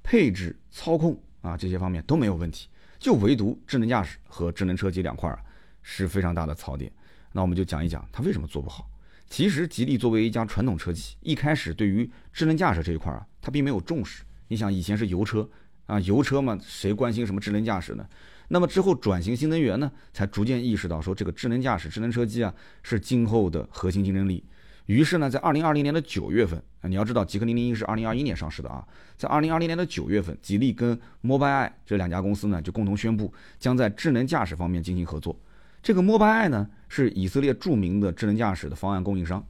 [0.03, 5.37] 配置、操控啊这些方面都没有问题，就唯独智能驾驶和智能车机两块儿
[5.81, 6.89] 是非常大的槽点。
[7.33, 8.89] 那我们就讲一讲它为什么做不好。
[9.27, 14.23] 其实吉利作为一家传统车企，一开始对于智能驾驶这一块儿啊，它并没有重视。
[14.47, 15.49] 你想以前是油车
[15.87, 18.05] 啊，油车嘛，谁关心什么智能驾驶呢？
[18.49, 24.43] 那么之后转型新能源呢，才逐渐意识到说这个智能驾驶、智能车机啊是今后的核心竞争力。
[24.85, 35.37] 于是呢，在二零二零年的九月份啊，你要知道，极氪零零一是二零二一年上市的啊，在二零二零年的九月份，吉利跟 Mobileye 这两家公司呢，就共同宣布将在智能驾驶方面进行合作。
[35.83, 39.45] 这个 Mobileye 呢，是以色列著名的智能驾驶的方案供应商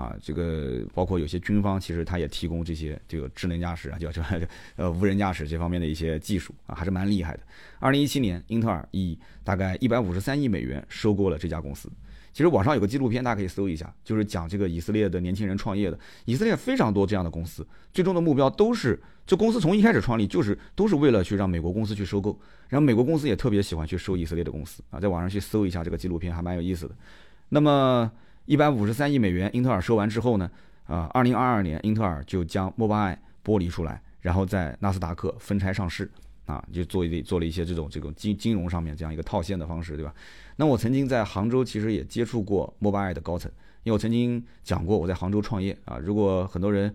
[0.00, 4.22] 啊，这个包括有些军方，其实他也提供这些这个智能驾驶啊，叫叫
[4.76, 7.40] 呃无人驾驶这方面的一些技术啊，还是蛮厉害的。
[7.78, 11.90] 二零一七年，英特尔以大概一百五十三亿美元收购了这家公司。
[12.32, 15.98] 其实网上有个纪录片，大家可以搜一下，就是讲这个以色列的年轻人创业的。
[16.24, 26.94] 以色列非常多这样的公司，最终的目标都是，这公司从一开始创立就是都是为了去让美国公司去收购，然后美国公司也特别喜欢去收以色列的公司啊，在网上去搜一下这个纪录片，还蛮有意思的。
[27.48, 28.08] 那么
[28.50, 30.50] 一百五十三亿美元，英特尔收完之后呢，
[30.84, 36.10] 啊，二零二二年英特尔就将 Mobileye 剥离出来，然后在纳斯达克分拆上市。
[36.46, 40.12] 啊，就做一做了一些这种这种金金融上面这样一个套现的方式，对吧？
[40.56, 43.48] 那我曾经在杭州其实也接触过 Mobileye 的高层，
[43.84, 45.96] 因为我曾经讲过我在杭州创业啊。
[45.98, 46.92] 如果很多人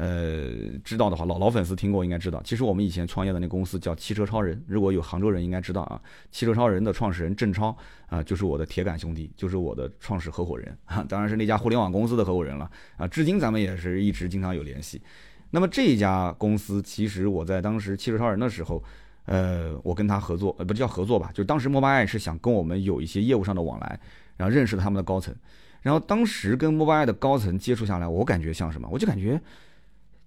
[0.00, 4.62] 呃知道的话，老老粉丝听过应该知道，其实我们以前创业的那公司叫汽车超人。
[4.68, 13.08] 如果有杭州人应该知道啊，汽车超人的创始人郑超啊，就是我的铁杆兄弟，就是我的创始合伙人啊， 当然是那家互联网公司的合伙人了啊。
[13.08, 15.02] 至今咱们也是一直经常有联系。
[15.50, 18.80] 那么这家公司，其实我在当时汽车超人的时候，
[19.24, 23.98] 呃，我跟他合作，呃，不叫合作吧，就当时摩拜爱是想跟我们有一些业务上的往来，
[24.36, 25.34] 然后认识他们的高层，
[25.82, 28.86] 然后当时跟摩拜爱的高层接触下来，我感觉像什么？
[28.92, 29.40] 我就感觉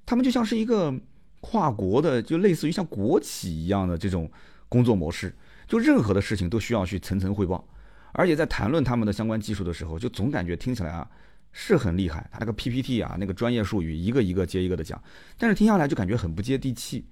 [0.06, 0.94] 他们就像是一个
[1.40, 4.30] 跨国的，就类似于像国企一样的这种
[4.70, 5.36] 工作模式，
[5.68, 7.68] 就任何的事情都需要去层层汇报，
[8.14, 11.10] 而且在谈论他们的相关技术的时候，就总感觉听起来啊。
[11.54, 15.04] 是很厉害，他那个 PPT 啊，那个专业术语一个一个接一个的讲，
[15.38, 17.06] 但是听下来就感觉很不接地气，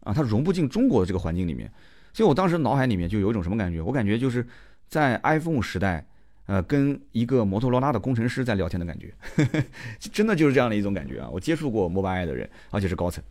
[0.00, 1.72] 啊，它融不进中国的这个环境里面，
[2.12, 3.80] 所以我当时脑海里面就有一种什么感觉？
[3.80, 4.44] 我感觉就是
[4.88, 6.04] 在 iPhone 时代，
[6.48, 9.14] 呃，跟一个摩托罗拉的工程师在聊天的感觉，
[10.00, 11.28] 真的就是这样的一种感觉啊！
[11.30, 13.22] 我接触过 Mobileye 的人，而且是高层。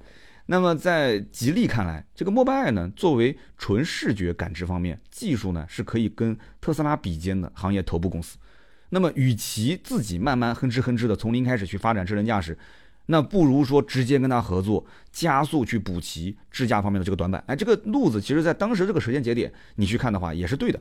[0.46, 8.38] 那么在吉利看来，这个 Mobileye 呢，作为纯视觉感知方面技术呢，是可以跟特斯拉比肩的行业头部公司。
[8.90, 12.56] 那么，与其自己慢慢哼哧哼哧的从零开始去发展智能驾驶，
[13.08, 17.44] 那不如说直接跟他合作，加速去补齐智驾方面的这个短板。
[17.48, 20.80] 哎，这个路子其实在当时这个时间节点，你去看的话也是对的，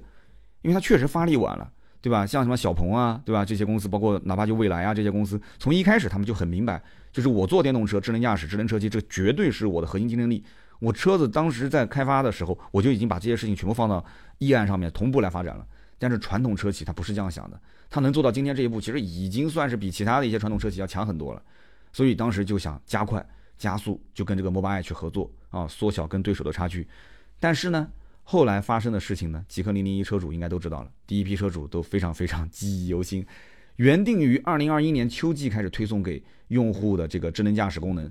[0.61, 2.27] 因为它确实发力晚了，对吧？
[2.27, 3.45] 像什么小鹏啊，对吧？
[3.45, 6.83] 这些公司，包括哪怕就蔚来啊这些公司，从一开始他们就很明白，
[7.13, 10.45] 就是我做电动车、智能驾驶、智能车机，这绝对是我的核心竞争力。
[10.79, 14.05] 我车子当时在开发的时候，我就已经把这些事情全部放到
[14.39, 15.67] 议案上面同步来发展了。
[15.99, 17.59] 但是传统车企它不是这样想的。
[17.89, 21.43] 它能做到今天这一步，其实已经算是比其他的一些传统车企要强很多了，
[21.93, 23.25] 所以当时就想加快、
[23.57, 26.87] 加速，就跟这个 Mobileye 去合作啊，缩小跟对手的差距。
[27.41, 27.89] 但是呢，
[28.29, 33.25] 后来发生的事情呢，极氪零零一车主应该都知道了，第一批车主都非常非常记忆犹新。
[33.77, 38.11] 原定于二零二一年秋季开始推送给用户的这个智能驾驶功能，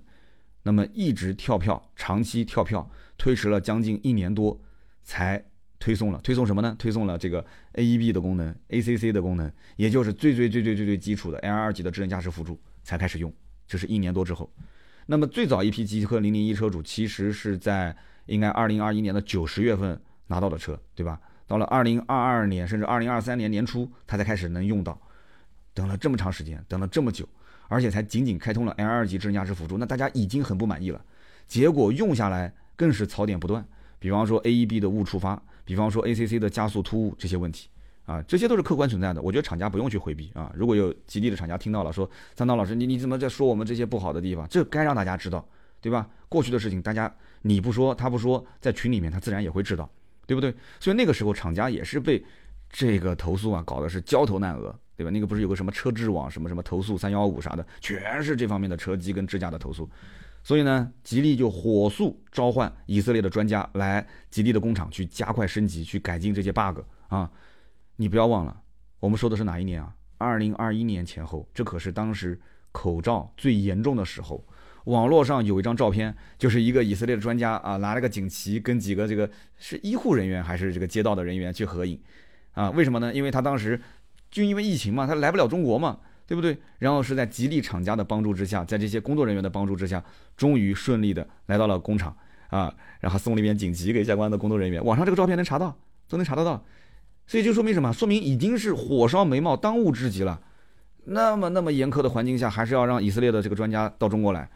[0.63, 4.57] 那么一直跳票，长期跳票，推迟了将近一年多，
[5.03, 5.43] 才
[5.79, 6.73] 推送了推送什么呢？
[6.79, 13.33] 推送了这个 AEB 的功能，ACC 的功能，也就是最最最最最最基础的 L2 级的智能驾驶辅助才开始用，
[13.67, 14.49] 这是一年多之后。
[15.07, 17.93] 那么最早一批极客零零一车主其实是在
[18.25, 21.19] 应该二零二一年的九十月份拿到的车，对吧？
[21.47, 24.99] 到了二零二二年甚至二零二三年年初，他才开始能用到，
[25.73, 27.27] 等了这么长时间，等了这么久。
[27.67, 31.03] 而且才仅仅开通了 L2 级智能驾驶辅助，那大家已经很不满意了。
[31.47, 33.65] 结果用下来更是槽点不断，
[33.97, 37.67] 比方说 AEB 的误触发，比方说 ACC 的加速突兀这些问题
[38.05, 39.19] 啊，这些都是客观存在的。
[39.19, 40.51] 我觉得厂家不用去回避啊。
[40.55, 44.47] 如果有吉利的厂家听到了，说三刀老师，你你怎么在说我们这些不好的地方？
[44.47, 45.43] 这该让大家知道，
[45.81, 46.07] 对吧？
[46.29, 47.11] 过去的事情大家
[47.47, 49.87] 你不说他不说，在群里面他自然也会知道，
[50.25, 50.51] 对不对？
[50.79, 52.23] 所以那个时候厂家也是被
[52.69, 54.75] 这个投诉啊搞的是焦头烂额。
[54.97, 55.11] 对吧？
[55.11, 59.89] 那个不是有个什么车质网什么什么投诉三幺五啥的，全是这方面的车机跟支架的投诉。
[60.41, 66.79] 所以呢，吉利就火速召唤以色列的专家来吉利的工厂去加快升级，去改进这些 bug
[67.09, 67.29] 啊！
[67.97, 68.57] 你不要忘了，
[69.01, 69.93] 我们说的是哪一年啊？
[70.17, 72.39] 二零二一年前后，这可是当时
[72.71, 74.41] 口罩最严重的时候。
[74.85, 81.99] 网络上有一张照片，就是一个以色列的专家啊，拿了个锦旗，跟几个这个是医护人员还是这个街道的人员去合影
[82.53, 82.71] 啊？
[82.71, 83.13] 为什么呢？
[83.13, 83.79] 因为他当时。
[84.31, 86.57] 就因为疫情嘛，他来不了中国嘛，对不对？
[86.79, 90.03] 然后是在吉利厂家的帮助之下，在这些工作人员的帮助之下，
[90.35, 92.13] 终于顺利的来到了工厂
[92.49, 94.83] 啊，然后送了一面锦旗给相关的工作人员。
[94.83, 95.73] 网上这个照片能查到，
[96.09, 96.61] 都能查得到，
[97.25, 97.93] 所以就说明什么？
[97.93, 100.41] 说明已经是火烧眉毛，当务之急了。
[101.05, 104.49] 那么那么严苛的环境下，还是要让以色列的这个专家到中国来。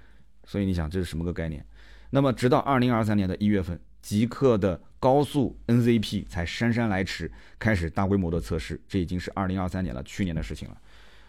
[0.50, 1.64] 所以你想这是什么个概念？
[2.10, 4.82] 那么直到二零二三年的一月份，极客的。
[5.02, 10.78] 高速 NZP 才姗姗来迟，开始大规模的测试，这已经是二零二三年了，去年的事情了。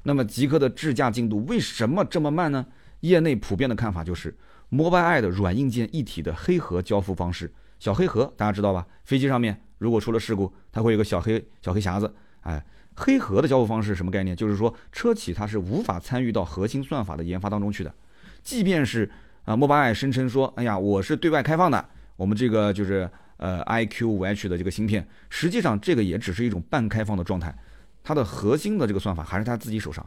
[0.02, 2.66] 那么极客的智驾进度为什么这么慢呢？
[3.02, 4.36] 业内普遍的看法就是
[4.72, 8.84] Mobileye 的软硬件一体的黑盒交付方式，小黑盒大家知道吧？
[9.04, 12.60] 飞机上面如果出了事故，它会有个小黑小黑匣子，哎，
[12.96, 14.34] 黑盒的交付方式什么概念？
[14.34, 17.94] 就是说车企它是无法参与到核心算法的研发当中去的，
[18.42, 19.10] 即便是
[19.44, 23.08] 啊 Mobileye 声称说，哎呀，我是对外开放的，我们这个就是。
[23.42, 27.56] 呃，iQ 五 H 的这个芯片，实际上这个也只是一种半开放的状态，
[28.04, 30.06] 它的核心的这个算法还是他自己手上。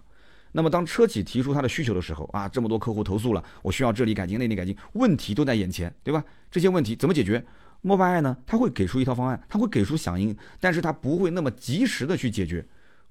[0.52, 6.24] 那么当车企提出他的需求的时候啊，这么多客户投诉了，我需要这里改进那里改进，问题都在眼前，对吧？
[6.52, 7.44] 这些问题怎么解决
[7.82, 8.38] ？Mobileye 呢？
[8.46, 12.64] 他会给出一套方案，他会给出响应，但是他不会那么及时的去解决。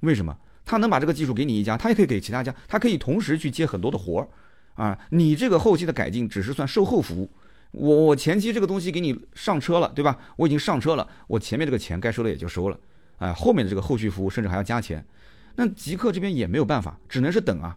[0.02, 0.38] 为什么？
[0.64, 4.28] 他能把这个技术给你一家，他也可以给其他家，他可以同时去接很多的活儿
[4.74, 4.98] 啊。
[5.10, 7.30] 你这个后期的改进只是算售后服务。
[7.72, 10.18] 我我前期这个东西给你上车了，对吧？
[10.36, 12.78] 我已经上车了，我前面这个钱该收的也就收了，
[13.16, 15.02] 哎，后面的这个后续服务甚至还要加钱，
[15.56, 17.74] 那极客这边也没有办法，只能是等啊。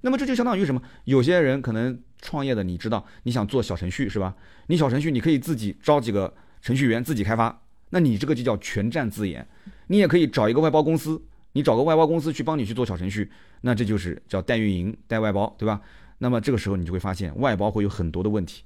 [0.00, 0.82] 那么这就相当于什么？
[1.04, 4.34] 有些人可能创业的，你知道，你想做小程序是吧？
[4.66, 9.46] 你小程序你可以自己招几个程序员自己开发，那你这个就叫全站自研。
[9.86, 11.22] 你也可以找一个外包公司，
[11.52, 13.30] 你找个外包公司去帮你去做小程序，
[13.60, 15.80] 那这就是叫代运营、代外包，对吧？
[16.18, 18.64] 那么这个时候你就会发现外包会有很多的问题。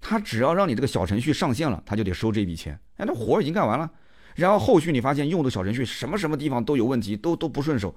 [0.00, 2.78] 他只要让你这个小程序上线了，他就得收这笔钱。
[2.96, 3.90] 哎，那活儿已经干完了，
[4.34, 7.94] 然后后续你发现用的小程序什么什么地方都有问题，都都不顺手。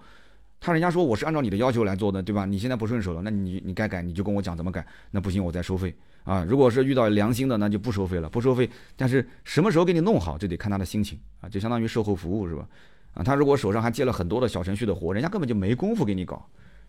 [0.60, 2.46] 他人家说我是按照你的要求来做的，对吧？
[2.46, 4.86] 你现在不顺手了，那你你该改你就跟我讲怎么改。
[5.12, 5.94] 那不行，我再收费
[6.24, 6.46] 啊。
[6.48, 8.70] 如果是遇到良心的，那就不收费了，不收费。
[8.96, 12.68] 但是什么时候给你弄好，就得看他的心情啊，就相当于售后服务是吧？
[13.14, 16.48] 啊，他如果手上还接了很多的小程序的活，人家根本就没工夫给你搞，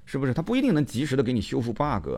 [0.08, 0.32] 是不是？
[0.32, 2.08] 他不一定能及时的给你修复 bug。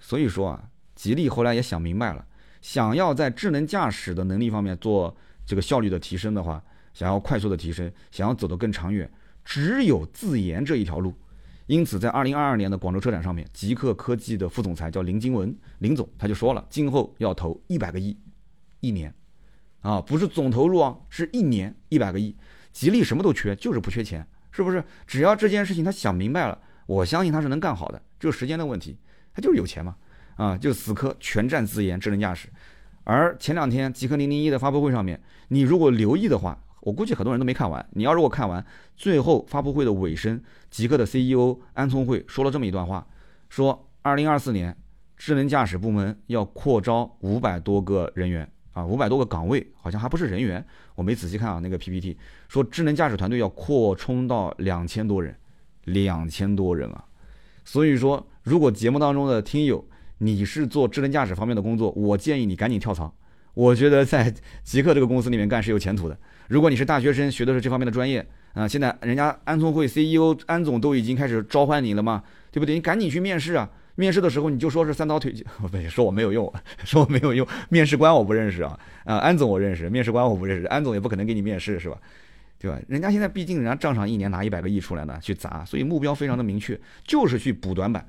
[0.00, 0.64] 所以说啊。
[0.96, 2.22] 吉利后来也想明白了，
[2.60, 5.16] 想要在智能驾驶的能力方面做
[5.46, 6.62] 这个效率的提升的话，
[6.92, 9.10] 想要快速的提升，想要走得更长远，
[9.42, 11.14] 只有自研这一条路。
[11.68, 18.14] 因此，在二零二二年的广州车展上面，极客科技的副总裁叫林金文，林总他就说了，今后要投一百个亿，
[18.80, 19.14] 一年，
[19.80, 22.36] 啊，不是总投入啊，是一年一百个亿。
[22.72, 24.84] 吉利什么都缺，就是不缺钱，是不是？
[25.06, 26.60] 只要这件事情他想明白了，
[26.90, 28.98] 我相信他是能干好的，就是时间的问题，
[29.32, 29.94] 他就是有钱嘛。
[30.34, 32.48] 啊，就死磕全站自研智能驾驶，
[33.04, 37.86] 而前两天极客零零一的发布会上面，你如果留意的话，我估计很多人都没看完。
[37.92, 38.64] 你要如果看完，
[38.96, 43.06] 最后发布会的尾声，极客的 CEO 安聪慧说了这么一段话，
[43.48, 44.76] 说二零二四年
[45.16, 50.64] 智能驾驶部门要扩招五百多个人员啊，五百多个岗位，好像还不是人员，
[50.94, 52.16] 我没仔细看啊那个 PPT，
[52.48, 55.36] 说智能驾驶团队要扩充到两千多人，
[55.92, 57.04] 两千多人啊，
[57.64, 59.84] 所以说如果节目当中的听友。
[60.22, 63.10] 你是做智能驾驶方面的工作，我建议你赶紧跳槽。
[63.54, 64.30] 我觉得在
[64.62, 66.18] 极客这个公司里面干是有前途的。
[66.48, 72.74] 如果你是大学生，学的是这方面的专业啊，现在人家安聪会 CEO 安总都已经开始召唤你了嘛，对不对？
[72.74, 73.66] 你赶紧去面试啊！
[73.94, 75.34] 面试的时候你就说是三刀腿，
[75.72, 76.52] 不说我没有用，
[76.84, 77.46] 说我没有用。
[77.70, 81.96] 面试官我不认识啊，啊，安总我认识，面试官我不认识，安总也不可能给你面试是吧？
[82.60, 82.78] 对吧？
[82.86, 88.06] 人家现在毕竟人家账上一年拿一百个亿出来呢，去砸，所以目标非常的明确，就是去补短板。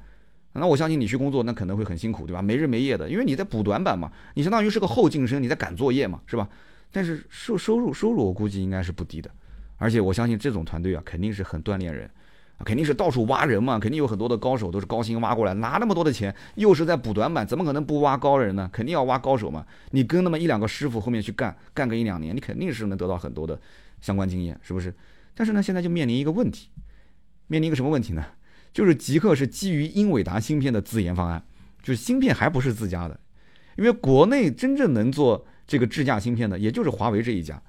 [0.51, 2.41] 那我相信你去工作，那可能会很辛苦，对吧？
[2.41, 6.49] 没日没夜的，因为你在补短板嘛，你相当于是个后晋升，你在赶作业嘛，是吧？
[6.91, 9.31] 但是收收入收入我估计应该是不低的，
[9.77, 12.11] 而且我相信这种团队啊，肯定是很锻炼人，
[12.65, 18.69] 肯定是到处挖人嘛，肯定有很多的高手都是高薪挖过来，拿那么多的钱，又是在补短板，怎么可能不挖高人呢？
[18.73, 19.65] 肯定要挖高手嘛。
[19.91, 23.57] 你跟那么一两个师傅后面去干，干个一两年，你肯定是能得到很多的
[24.01, 24.93] 相关经验，是不是？
[25.33, 26.69] 但是呢，现在就面临一个问题，
[27.47, 28.25] 面临一个什么问题呢？
[28.73, 31.41] 就是极客是基于英伟达芯片的自研方案，
[31.81, 33.19] 就是芯片还不是自家的，
[33.77, 35.45] 因为国内真正能做。
[35.67, 37.61] 这个智驾芯片的，也就是华为这一家，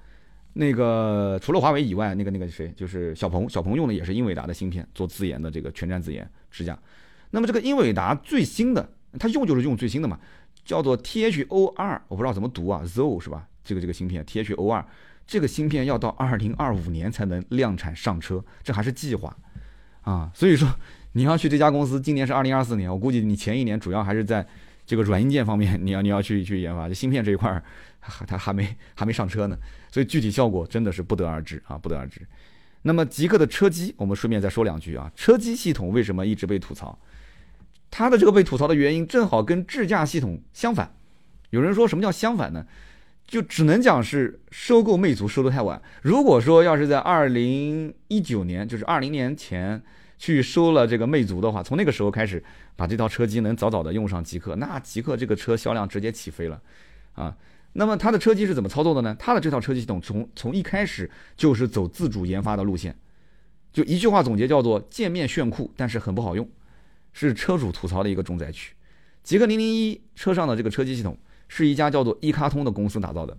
[0.53, 6.77] 那个除了华为以外，那个那个谁，就是小鹏，小鹏用的也是英伟达的芯片做自研的这个全站自研智驾。
[7.31, 10.19] 那么这个英伟达最新的，它用就是用最新的嘛，
[10.65, 13.47] 叫做 T H O 二，我不知道怎么读啊，ZO 是吧？
[13.63, 14.85] 这个这个芯片 T H O 二，
[15.25, 19.35] 这个芯片要到二零二五年才能量产上车，这还是计划
[20.01, 20.31] 啊。
[20.33, 20.67] 所以说
[21.13, 24.45] 你要去这家公司，今年是二零二四年，我估计你前一年主要还是在
[24.85, 27.63] 这个软硬件方面，你要你要去去研发这芯片这一块儿。
[28.27, 29.57] 它还没还没上车呢，
[29.89, 32.21] 所以具体效果真的是不得而知啊，不得而知。
[32.81, 35.09] 那么极客的车机，我们顺便再说两句啊。
[35.15, 36.99] 车机系统为什么一直被吐槽？
[37.89, 40.93] 它的这个被吐槽的原因正好跟智驾系统相反。
[41.51, 42.65] 有人说什么叫相反呢？
[43.33, 45.81] 就只能讲是收购魅族收得太晚。
[46.03, 49.81] 如果说要是在二零一九年，就是二零年前
[50.19, 52.43] 去收了这个魅族的话，从那个时候开始
[52.75, 56.61] 把这套车机能早早的用上极客，那极客这个车销量直接起飞了
[57.13, 57.35] 啊。
[57.71, 59.15] 那么它的车机是怎么操作的呢？
[59.17, 62.95] 它的这套车机系统从从一开始就是走自主研发的路线，
[63.71, 66.47] 就一句话总结叫做界面炫酷，但是很不好用，
[67.13, 68.75] 是车主吐槽的一个重灾区。
[69.23, 71.17] 极客零零一车上的这个车机系统
[71.55, 73.37] 是一家叫做一卡通的公司打造的。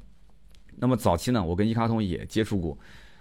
[0.77, 2.79] 那么早期呢，我跟一卡通也接触过，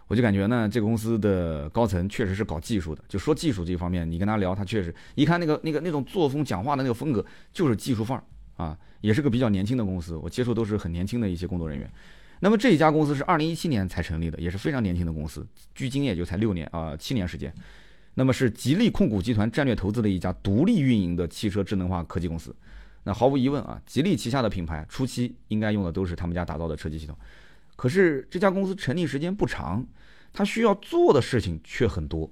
[0.07, 8.23] 我就感觉呢，这个公司的高层确实是搞技术的，就说技术这一方面，你跟他聊，他确实一看那个那个那种作风、讲话的那个风格，就是技术范儿
[8.63, 8.77] 啊。
[9.01, 11.91] 也是个比较年轻的公司，我接触都是很年轻的一些工作人员。
[12.39, 17.51] 那么这一家公司是二零一七年才成立的，也是非常年轻的公司，距今也就才六年啊七年时间。
[18.13, 22.55] 那么是吉利控股集团战略投资的一家独立运营的汽车智能化科技公司。
[23.03, 27.17] 那毫无疑问啊，吉利旗下的品牌初期应该用的都是他们家打造的车机系统。
[27.75, 29.85] 可是这家公司成立时间不长，
[30.31, 32.29] 它需要做的事情却很多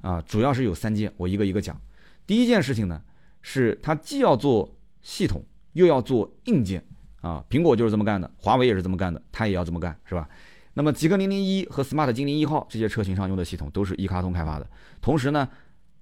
[0.00, 1.80] 啊，主要是有三件，我一个一个讲。
[2.26, 3.02] 第一件事情呢，
[3.42, 5.44] 是它既要做系统。
[5.76, 6.82] 又要做硬件
[7.20, 10.26] 啊，苹果就是这么干的，华为也是这么干的，它也要这么干，是吧？
[10.72, 14.66] 那么极客零零一和 smart 精灵一号这些车型上用的系统都是一卡通开发的，
[15.02, 15.46] 同时呢，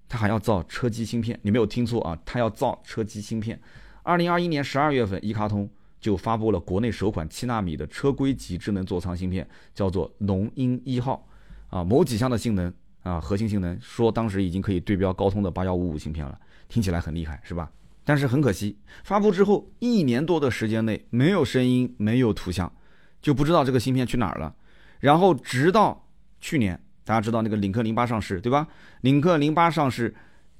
[0.08, 3.60] 它还要造车机芯片，你没有听错啊，它要造车机芯片。
[4.04, 11.26] 二零二一年十二月份，一卡通就发布了国内首款七纳米的车规级智能座舱芯片，叫做龙鹰一号
[11.70, 16.38] 啊，某几项的性能啊，核心性能说当时已经可以对标高通的八幺五五芯片了，
[16.68, 17.72] 听起来很厉害，是吧？
[18.04, 22.70] 但是很可惜，发布之后一年多的时间内没有声音，没有图像，
[23.22, 24.54] 就不知道这个芯片去哪儿了。
[25.00, 26.06] 然后直到
[26.38, 28.68] 去年，大家知道那个领克零八上市，对吧？
[29.00, 30.14] 领克零八上市，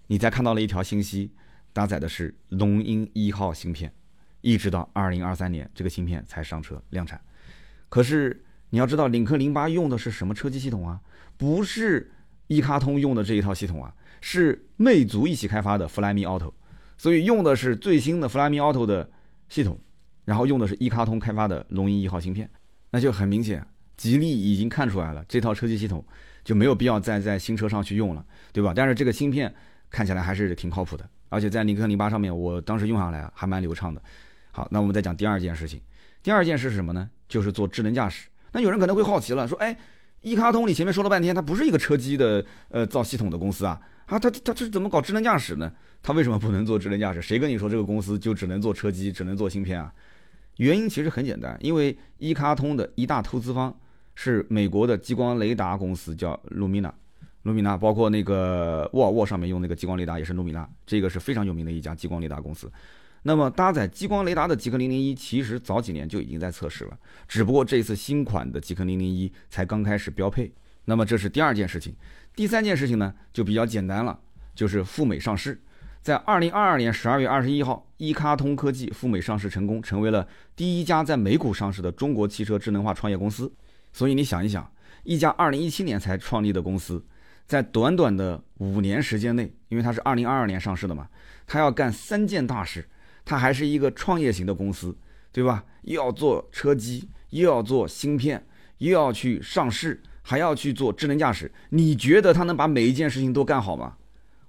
[0.07, 1.31] 你才看到了一条信息，
[1.75, 3.93] 搭载的是龙鹰一号芯片，
[4.41, 7.21] 一直到二零二三年这个芯片才上车量产。
[7.91, 10.99] 可是你要知道，领克零八用的是什么车机系统啊？
[11.37, 12.11] 不是
[12.47, 16.53] 一卡通用的这一套系统啊，是魅族一起开发的 Flyme Auto。
[16.97, 19.11] 所以用的是最新的 Flyme Auto 的
[19.49, 19.79] 系统，
[20.25, 22.49] 然后用的是一卡通开发的龙鹰一号芯片，
[22.91, 23.67] 那就很明显，
[23.97, 26.05] 吉利已经看出来了，这套车机系统
[26.45, 28.73] 就没有必要再在新车上去用了，对吧？
[28.75, 29.53] 但是这个芯片
[29.91, 34.01] 看起来还是挺靠谱的，而且在领克零八上面，我当时用下来还蛮流畅的。
[34.53, 35.81] 好，那我们再讲第二件事情，
[36.23, 37.11] 第二件事是什么呢？
[37.29, 38.29] 就是做智能驾驶。
[38.53, 39.77] 那有人可能会好奇了，说，哎，
[40.21, 43.81] 一卡通你前面说了半天，它不是一个车机的呃造系统的公司啊？
[44.07, 45.73] 啊，它它这怎么搞智能驾驶呢？
[46.03, 47.21] 它为什么不能做智能驾驶？
[47.21, 49.93] 谁跟你说这个公司就只能做车机，只能做芯片啊？
[50.59, 53.77] 原因其实很简单，因为一卡通的一大投资方
[54.15, 56.93] 是美国的激光雷达公司，叫 Lumina
[57.45, 62.71] 卢米纳包括那个沃尔沃上面用那个激光雷达也是卢米纳，这个是非常有名的一家激光雷达公司。
[63.23, 70.53] 那么搭载激光雷达的极客零零一，其实早几年就已经在测试了，只不过这次新款的极客零零一才刚开始标配。
[70.87, 71.95] 那么这是第二件事情。
[72.37, 74.19] 第三件事情呢，就比较简单了，
[74.55, 75.59] 就是赴美上市。
[76.03, 83.51] 在二零二二年十二月二十一号，一卡通科技赴美上市成功，成为了第一家在美股上市的中国汽车智能化创业公司。
[83.93, 84.71] 所以你想一想，
[85.05, 87.03] 一家二零一七年才创立的公司，
[87.47, 91.09] 在短短的五年时间内，因为它是二零二二年上市的嘛，
[91.47, 92.89] 它要干三件大事。
[93.27, 94.95] 它还是一个创业型的公司，
[95.33, 95.65] 对吧？
[95.85, 101.51] 又要做车机，又要做芯片，又要去上市，还要去做智能驾驶。
[101.71, 103.97] 你觉得它能把每一件事情都干好吗？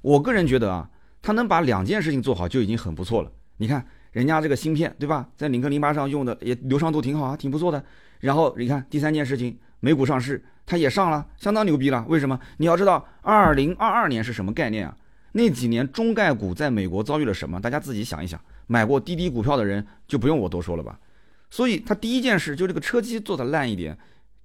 [0.01, 0.89] 我个人觉得啊，
[1.21, 3.31] 它能把两件事情做好就已经很不错了。
[3.55, 5.29] 你看人家这个芯片，对吧？
[5.37, 7.81] 在领克零八上用的也流畅度挺好啊，挺不错的。
[8.19, 12.03] 然后你看第三件事情，美股上市，它也上了，相当牛逼了。
[12.07, 12.39] 为什么？
[12.57, 14.97] 你要知道，二零二二年是什么概念啊？
[15.33, 17.59] 那几年中概股在美国遭遇了什么？
[17.59, 18.39] 大家自己想一想。
[18.67, 20.99] 买过滴滴股票的人就不用我多说了吧。
[21.51, 23.95] 所以他第一件事就这个车机做的烂一点，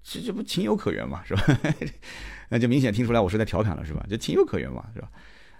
[0.02, 1.42] 这这不情有可原嘛，是吧？
[2.50, 4.04] 那就明显听出来我是在调侃了，是吧？
[4.10, 5.08] 就情有可原嘛，是吧？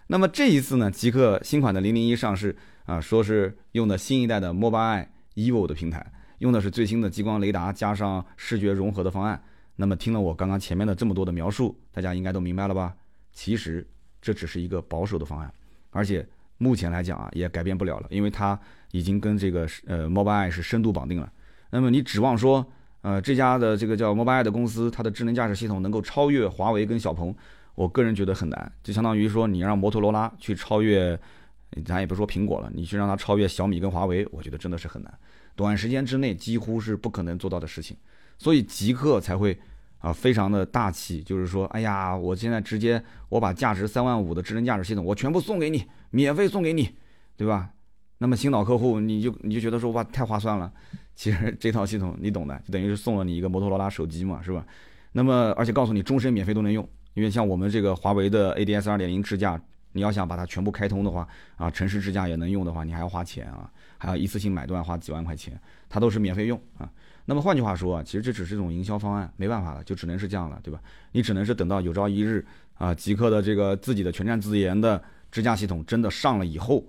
[0.08, 2.54] 那么这一次呢，极客新款的零零一上市
[2.84, 5.06] 啊，说是用的新一代的 Mobileye
[5.36, 6.04] Evo 的平台，
[6.38, 9.40] 用的是最新的激光雷达加上视觉融合的方案。
[9.80, 12.94] 那么听了我刚刚前面的这么多的描述，大家应该都明白了吧？
[13.32, 13.86] 其实
[14.20, 15.50] 这只是一个保守的方案，
[15.88, 16.28] 而且
[16.58, 18.60] 目前来讲啊，也改变不了了，因为它
[18.90, 21.32] 已经跟这个呃 Mobileye 是深度绑定了。
[21.70, 22.62] 那么你指望说，
[23.00, 27.34] 呃这家的这个叫 Mobileye 的公司，它的智能驾驶系统能够超越华为跟小鹏，
[27.74, 28.70] 我个人觉得很难。
[28.82, 31.18] 就相当于说你让摩托罗拉去超越，
[31.86, 35.18] 咱也不说苹果了，你去让它超越小米跟华为，我觉得真的是很难，
[35.56, 37.96] 短时间之内几乎是不可能做到的事情。
[38.36, 39.58] 所以极客才会。
[40.00, 46.90] 啊，非常的大气，就是说，哎呀，我现在直接我把价值三万五的智能驾驶系统，我全部送给你，免费送给你，
[47.36, 47.70] 对吧？
[48.18, 50.72] 那么新老客户，你就你就觉得说哇，太划算了。
[51.14, 54.64] 其实这套系统你懂的，就等于是送了你一个摩托罗拉手机嘛，是吧？
[55.12, 59.60] 那么而且告诉你终身免费都能用，因为像我们这个华为的 ADS 二点零支架，
[59.92, 61.26] 你要想把它全部开通的话，
[61.56, 66.90] 啊，城市支架也能用的话，你还要花钱啊，还要一次性买断花几万块钱，它都是免费用啊。
[67.30, 70.80] 那么换句话说啊，其实这只是一种营销方案，没办法了，就只能是这样了，对吧？
[71.12, 75.00] 你只能是等到有朝一日啊，极客的这个自己的全站自研的
[75.30, 76.84] 支架系统真的上了以后，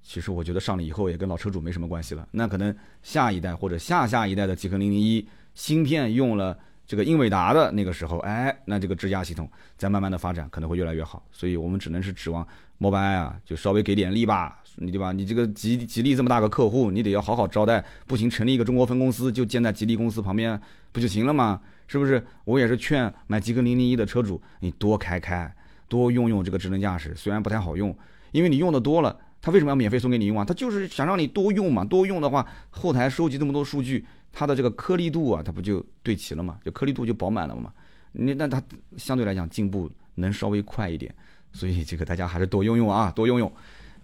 [0.00, 2.28] 其实我觉得上了以后也跟老车主没什么关系了。
[2.30, 6.56] 那可能下一代或者下下一代的极客零零一芯片用了
[6.86, 11.26] 这个英伟达的那个时候，哎，那这个支架系统在慢慢的发展，可能会越来越好。
[11.32, 12.46] 所以我们只能是指望
[12.78, 14.62] Mobileye 啊，就稍微给点力吧。
[14.80, 15.12] 你对吧？
[15.12, 20.60] 你这个吉吉利这么大个客户，你得要好好招待，不行成立一个中国分公司，就建在吉利公司旁边
[20.92, 21.60] 不就行了吗？
[21.86, 22.24] 是不是？
[22.44, 25.52] 我也是劝买极客零零一的车主，你多开开，
[25.88, 27.96] 多用用这个智能驾驶，虽然不太好用，
[28.32, 30.44] 因为你用的多了，他为什么要免费送给你用啊？
[30.44, 36.58] 他就是想让你多用嘛，多用的话，后台收集这么多数据，它的这个颗粒度啊，它不就对齐了嘛？
[36.64, 37.72] 就颗粒度就饱满了嘛？
[38.12, 38.62] 你那它
[38.96, 41.14] 相对来讲进步能稍微快一点，
[41.52, 43.50] 所以这个大家还是多用用啊，多用用。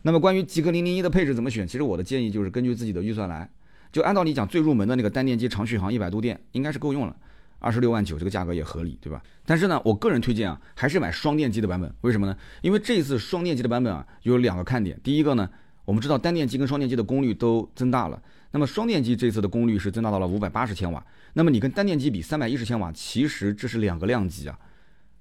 [0.06, 1.66] 那么关于极氪零零一的配置怎么选？
[1.66, 3.48] 其实我的建议就是根据自己的预算来，
[3.90, 7.16] 就按道理讲，最入门的那个单电机长续航一百度电应该是够用了，
[7.58, 9.22] 二十六万九这个价格也合理，对吧？
[9.46, 11.90] 但是呢，我个人推荐啊，还是买双电机的版本。
[12.02, 12.36] 为什么呢？
[12.60, 15.00] 因为这一次双电机的版本啊，有两个看点。
[15.02, 15.48] 第一个呢，
[15.86, 21.02] 我们知道单电机跟双电机的功率都增大了，那么双电机这次的功率是增大到了五百八十千瓦，
[21.32, 24.58] 那么你跟单电机比三百一十千瓦，其实这是两个量级啊，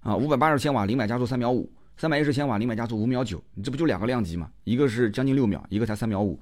[0.01, 1.71] 啊，五百八十千瓦零百加速三秒五。
[1.95, 4.49] 三百一十千瓦零百加速五秒九，你这不就两个量级吗？
[4.63, 6.39] 一个是将近六秒，一个才三秒五。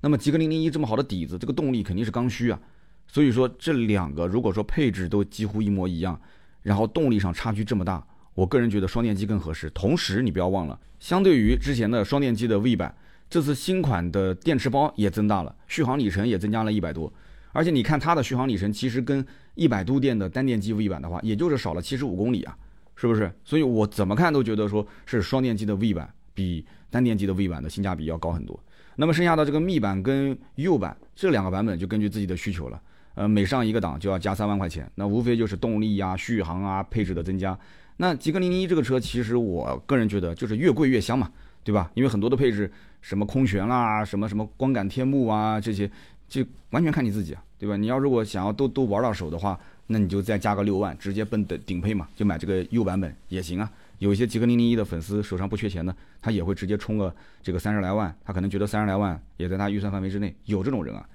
[0.00, 2.58] 那么极氪零零一这么好的底子，这个动力肯定是刚需啊。
[3.06, 6.20] 所以说这两个如果说配置都几乎一模一样，
[6.62, 9.70] 然后动力上差距这么大，我个人觉得双电机更合适。
[9.70, 12.92] 同时你不要忘了，相对于之前的双电机的 V 版，
[13.28, 17.12] 这次新款的电池包也增大了，续航里程也增加了一百多。
[17.52, 19.24] 而且你看它的续航里程，其实跟
[19.54, 22.58] 一百度电的单电机 V 版的话，也就是少了七十五公里啊。
[22.96, 23.32] 是不是？
[23.44, 28.58] 所以我怎么看都觉得说是双电机的 V 版比单电机的 V 版的性价比要高很多。
[28.96, 32.80] 那么剩下的这个密版跟 U 版这两个版本就根据自己的需求了。
[33.14, 37.58] 呃，每上一个档就要加三万块钱，那无非就是动力啊、续航啊、配置的增加。
[37.96, 41.30] 那极氪零零一这个车，其实我个人觉得就是越贵越香嘛，
[41.62, 41.90] 对吧？
[41.94, 45.90] 因为很多的配置，什么空悬啦、什么什么光感天幕啊这些，
[46.28, 47.76] 就完全看你自己啊，对吧？
[47.76, 49.58] 你要如果想要都都玩到手的话。
[49.86, 53.70] 那你就再加个六万，直接奔的顶配嘛，就买这个 U 版本也行啊。
[53.98, 61.08] 有一些极客零零一的粉丝手上不缺钱的，他也会直接充个这个三十来万，他可能觉得三十来万也在他预算范围之内，有这种人啊。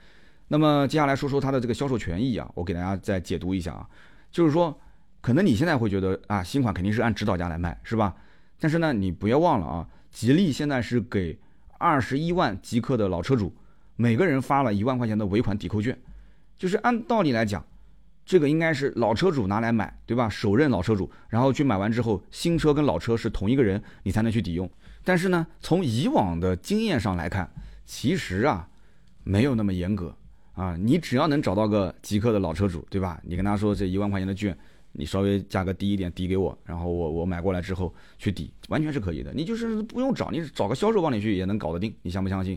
[0.48, 3.88] 那么接下来说说它的这个销售权益啊，我给大家再解读一下啊，
[4.32, 4.76] 就是说，
[5.22, 8.16] 可能你现在会觉得啊，新款肯定是按指导价来卖，是吧？
[8.60, 11.38] 但是呢，你不要忘了啊，吉利现在是给
[11.78, 13.54] 二十一万极客的老车主
[13.96, 15.98] 每个人发了一万块钱的尾款抵扣券，
[16.58, 17.64] 就是按道理来讲。
[18.30, 20.30] 这个应该是老车主拿来买，对吧？
[20.30, 24.70] 首任老车主，然后去买完之后，新车跟老车是同一个人，你才能去抵用。
[25.04, 27.52] 但是呢，从以往的经验上来看，
[27.88, 28.70] 其实啊，
[29.24, 30.16] 没有那么严格
[30.54, 30.78] 啊。
[30.80, 33.20] 你只要能找到个极客的老车主，对吧？
[33.24, 34.56] 你跟他说这一万块钱的券，
[34.92, 39.34] 你稍微价格低一点抵给我，然后我我买过来之后去抵，完全是可以的。
[39.34, 42.56] 你就是不用找，你找个销售帮你去也能搞得定，你相不相信？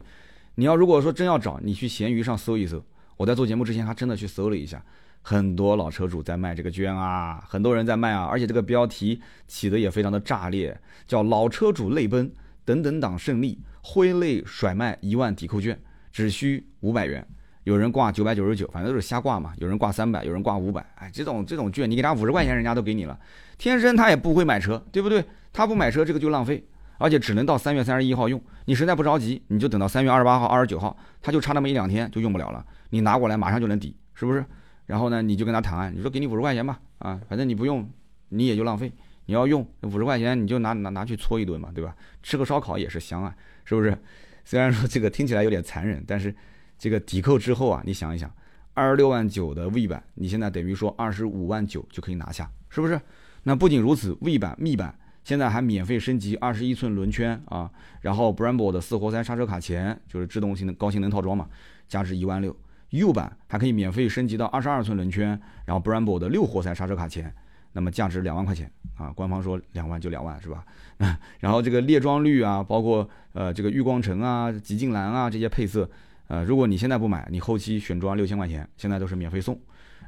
[0.56, 2.84] 你要如果说真要找，你去闲鱼上搜一搜。
[3.16, 4.84] 我在做节目之前还真的去搜了一下，
[5.22, 12.30] 很多老车主在卖这个券啊，很多人在卖啊，而且这个标题起的也非常的炸裂，叫“老车主泪奔，
[12.64, 17.26] 等等党胜利，挥泪甩卖一万抵扣券，只需五百元”。
[17.64, 19.52] 有人挂九百九十九，反正都是瞎挂嘛。
[19.58, 20.84] 有人挂三百，有人挂五百。
[20.96, 23.16] 哎，这种这种券，你给他五十块钱，人家都给你了。
[23.56, 25.24] 天生他也不会买车，对不对？
[25.52, 26.66] 他不买车，这个就浪费，
[26.98, 28.42] 而且只能到三月三十一号用。
[28.64, 32.66] 你实在不着急，你就等到三月二十八号、二十九号，他就差那么一两天就用不了了。
[32.90, 34.44] 你拿过来马上就能抵，是不是？
[34.86, 37.88] 然后呢，你就跟他谈，你说给你五十块钱吧，啊，反正你不用，
[38.28, 38.92] 你也就浪费。
[39.26, 41.96] 你要用五十块钱，你就拿拿拿去搓一顿嘛，对吧？
[42.22, 43.96] 吃个烧烤也是香啊，是不是？
[44.44, 46.34] 虽然说这个听起来有点残忍，但是。
[46.78, 48.28] 这个抵扣之后啊，你想一想，
[48.74, 53.00] 二十六万九的 V 版，你现在等于说二十五万九就可以拿下，是不是？
[53.44, 57.70] 那不仅如此，V 版、密版现在还免费升级二十一寸轮圈啊，
[58.00, 61.48] 然后 Brembo 的四活塞刹车卡钳，就是制动性能高性能套装嘛，
[61.86, 62.56] 价值一万六。
[62.92, 67.32] U 版还可以免费升级到二十二寸轮圈，然后 Brembo 的六活塞刹车卡钳，
[67.72, 70.64] 那么价值两万块钱啊，官方说两万就两万是吧？
[71.40, 75.88] 然后这个列装绿啊，包括呃这个玉光橙啊、极净蓝啊这些配色。
[76.28, 79.58] 呃，如果你现在不买，你后期选装六千块钱，现在都是免费送。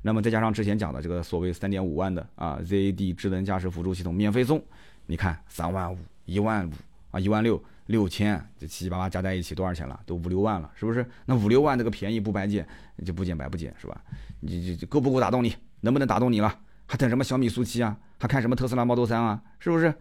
[0.03, 4.62] 那么再加上之前讲的这个所谓三点五万的啊 ZAD 智能驾驶辅助系统免费送，
[5.07, 6.72] 你看三万五、一万五
[7.11, 9.99] 啊、一万六、六千，这七七八八加在一起多少钱了？
[10.07, 11.05] 都五六万了，是不是？
[11.26, 12.66] 那五六万这个便宜不白捡，
[13.05, 14.01] 就不捡白不捡，是吧？
[14.41, 15.55] 你这够不够打动你？
[15.80, 16.59] 能不能打动你了？
[16.87, 17.97] 还等什么小米速七啊？
[18.18, 19.43] 还看什么特斯拉 Model 三啊？
[19.59, 19.95] 是不是？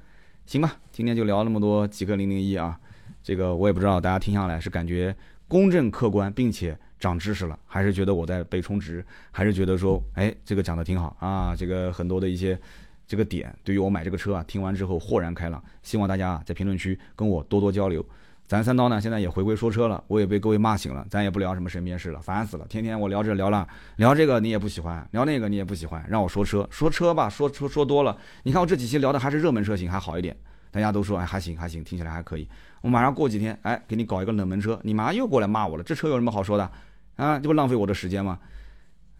[0.45, 2.79] 行吧，今天就聊那么多极客零零一啊，
[3.21, 5.15] 这个我也不知道大家听下来是感觉。
[5.45, 12.59] 公正客观，并且长知识了，还是觉得我在被充值，还是觉得说，哎，这个讲的挺好啊，这个很多的一些
[13.07, 15.63] 这个点，对于我买这个车啊，听完之后豁然开朗。
[15.81, 18.05] 希望大家啊在评论区跟我多多交流。
[18.45, 30.35] 咱三刀呢，现在也回归说车了，我也被各位骂醒了，咱也不聊什么身边事了，烦死了，天天我聊这聊那，聊这个你也不喜欢，聊那个你也不喜欢，让我说车，说车吧，说说说多了，你看我这几期聊的还是热门车型，还好一点，
[30.71, 32.47] 大家都说哎还行还行，听起来还可以。
[32.81, 35.83] 我马上过几天，哎，给你搞一个冷门车，你马上又过来骂我了。
[35.83, 36.69] 这车有什么好说的？
[37.15, 38.37] 啊，这不浪费我的时间吗？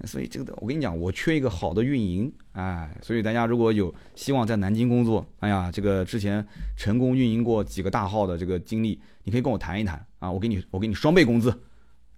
[0.06, 6.46] 所以这个，我跟你讲，我缺一个好的运营，哎，所以大家如果有希望在南京工作，哎呀，这个之前
[6.78, 11.54] 成功运营过几个大号的这个经历，你可以跟我谈一谈啊，我给你，我给你双倍工资。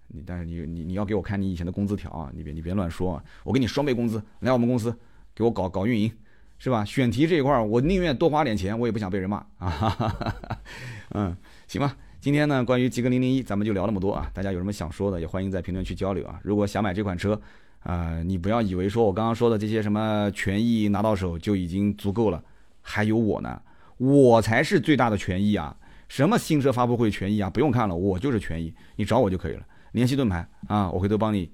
[0.08, 4.96] 你但是你你你要给我看你以前的工资条啊，你别你别乱说啊，我给你双倍工资，来我们公司
[5.34, 6.12] 给我搞搞运营。
[6.58, 6.82] 是吧？
[6.86, 10.26] 选题这一块儿，我宁愿多花点钱，我也不想被人骂啊。
[11.10, 11.36] 嗯，
[11.68, 11.94] 行吧。
[12.18, 14.30] 今天呢，关于极客零零一，咱们就聊那么多啊。
[14.32, 16.40] 大家有什么想说的，也欢迎在评论区交流啊。
[16.42, 17.38] 如果想买这款车
[17.86, 22.42] 啊，你不要以为说我刚刚说的这些什么权益拿到手就已经足够了，
[22.82, 23.62] 还有我呢，
[23.96, 25.74] 我才是最大的权益啊。
[26.08, 29.64] 什么新车发布会权益啊，不用看了，我就是权益，你找我就可以了。
[29.92, 31.48] 联系盾牌啊，我回头帮你，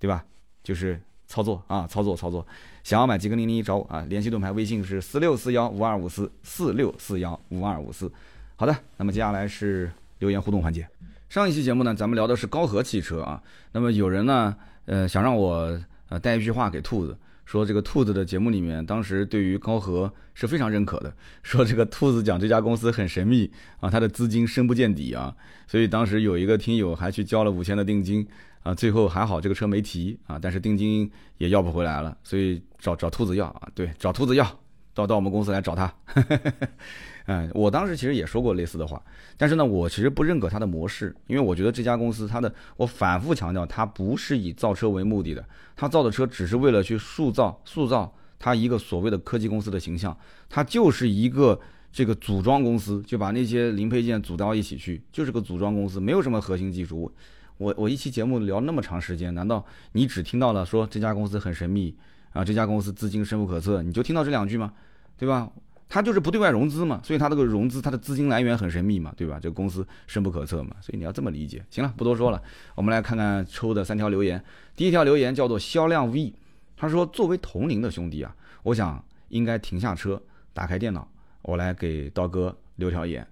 [0.00, 0.24] 对吧？
[0.64, 2.44] 就是操作啊，操作操作。
[2.82, 8.10] 想要买极客零零一找我啊，联系盾牌微信是四六四幺五二五四四六四幺五二五四。
[8.56, 10.88] 好的，那么接下来是留言互动环节。
[11.28, 13.42] 上一期节目呢，咱们聊的是高和汽车啊。
[13.72, 14.56] 那么有人呢，
[14.86, 15.78] 呃，想让我
[16.08, 25.36] 呃带一句话给兔子，说这个兔子的节目里面，当时对于高和是非常认可的，说这个兔子讲这家公司很神秘啊，他的资金深不见底啊，
[25.68, 28.26] 所以当时有一个听友还去交了五千的定金。
[28.62, 31.08] 啊，最后还好这个车没提啊，但是定金
[31.38, 34.44] 也要不回来了，所以找找兔子要啊，对，找兔子要，
[34.92, 35.94] 到到我们公司来找他。
[37.28, 39.02] 嗯，我当时其实也说过类似的话，
[39.36, 50.16] 但是呢，我其实不认可他的模式，因为我觉得这家公司它的，我反复强调，它不是以造车为目的的，它造的车只是为了去塑造塑造它一个所谓的科技公司的形象，
[50.48, 51.60] 它就是一个
[51.90, 57.12] 这个组装公司，就把那些零配件组到一起去，就是个组装公司，没有什么核心技术。
[57.58, 61.96] 我我一期节目聊那么长时间，难道你只听到了说这家公司很神秘
[62.32, 62.44] 啊？
[62.44, 64.72] 这家公司资金深不可测，你就听到这两句吗？
[65.18, 65.50] 对吧？
[65.88, 69.38] 它就是不对外融资嘛，所以它这个融资它的资金来源很神秘嘛，对吧？
[69.40, 71.64] 这个公司深不可测嘛，所以你要这么理解。
[71.70, 72.42] 行了，不多说了，
[72.74, 74.42] 我们来看看抽的三条留言。
[74.74, 76.34] 第一条留言叫做销量 V，
[76.76, 80.20] 他说作为同龄的兄弟啊，我想应该停下车，
[80.52, 81.08] 打开电脑，
[81.42, 83.26] 我来给刀哥留条言。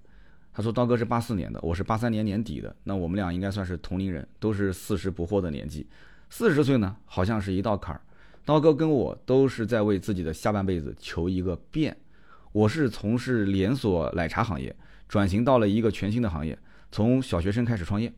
[0.57, 5.85] 他说：“刀哥是八四年的，我是八三年年底的，那我们俩应该算是同龄人，都是四十不惑的年纪。
[6.31, 8.01] 四十岁呢，好像是一道坎儿。
[8.45, 11.97] 刀哥跟我都是在为自己的下半辈子求一个变。
[12.55, 14.75] 我是从事连锁奶茶行业，
[15.09, 16.57] 转型到了一个全新的行业，
[16.93, 18.13] 从小学生开始创业。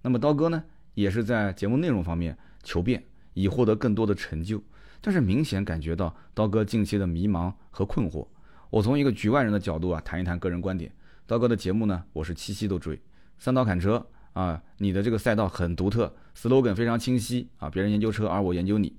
[0.00, 0.64] 那么刀哥呢，
[0.94, 4.64] 也是在节目内容方面求变，以获得更多的成就。
[5.02, 8.26] 但是明显感觉到刀哥近期的迷茫和困惑。
[8.70, 10.90] 我从一个局外人的角度啊，谈一谈个人观点。
[11.26, 12.98] 刀哥的节目呢，我是七夕都追。
[13.38, 18.96] 三刀砍车啊，你的这个赛道很独特，slogan 非常清晰啊，别人研究车，而我研究你。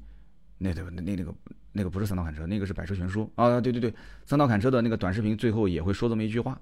[0.59, 1.33] 那对那那那个
[1.73, 3.93] 那个不是三刀砍车，那个是百车全书啊，对对对，
[4.25, 6.59] 三刀砍车的那个短视频最后也会说这么一句话。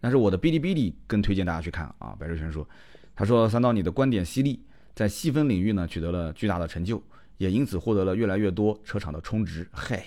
[0.00, 2.66] 但是我的哔哩哔哩更推荐大家去看啊，百车全书。
[3.14, 4.60] 他说三刀你的观点犀利，
[4.94, 7.02] 在细分领域呢取得了巨大的成就，
[7.38, 9.66] 也因此获得了越来越多车厂的充值。
[9.72, 10.02] 嘿，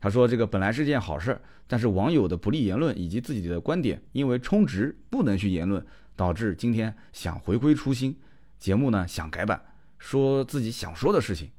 [0.00, 8.16] 他说这个本来是件好事，但是网友的不利言论以及自己的观点，因为充值不能去言论，导致今天想回归初心，
[8.58, 9.60] 节目呢想改版，
[9.98, 11.50] 说自己想说的事情。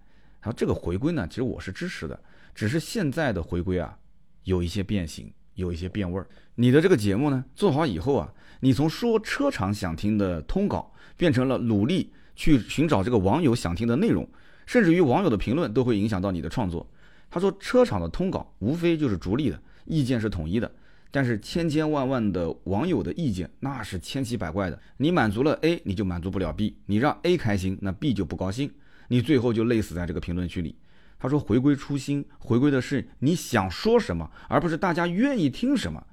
[0.43, 2.19] 他说这个回归呢，其实我是支持的，
[2.53, 3.97] 只是现在的回归啊，
[4.43, 6.27] 有一些变形，有一些变味儿。
[6.55, 8.33] 你的这个节目呢做好以后啊。
[8.59, 14.25] 你从说车厂想听的通稿，变成了努力去寻找这个网友想听的内容，
[14.65, 16.89] 甚至于网友的评论都会影响到你的创作。
[17.29, 20.71] 他说，车厂的通稿无非就是逐利的，意见是统一的，
[21.11, 24.79] 但是千千万万的网友的意见那是千奇百怪的。
[24.95, 28.71] 你满足了 A，你就满足不了 B；你让 A 开心，那 B 就不高兴，
[29.07, 30.75] 你最后就累死在这个评论区里。
[31.19, 36.05] 他说，回归初心，回归的是你想说什么，而不是大家愿意听什么，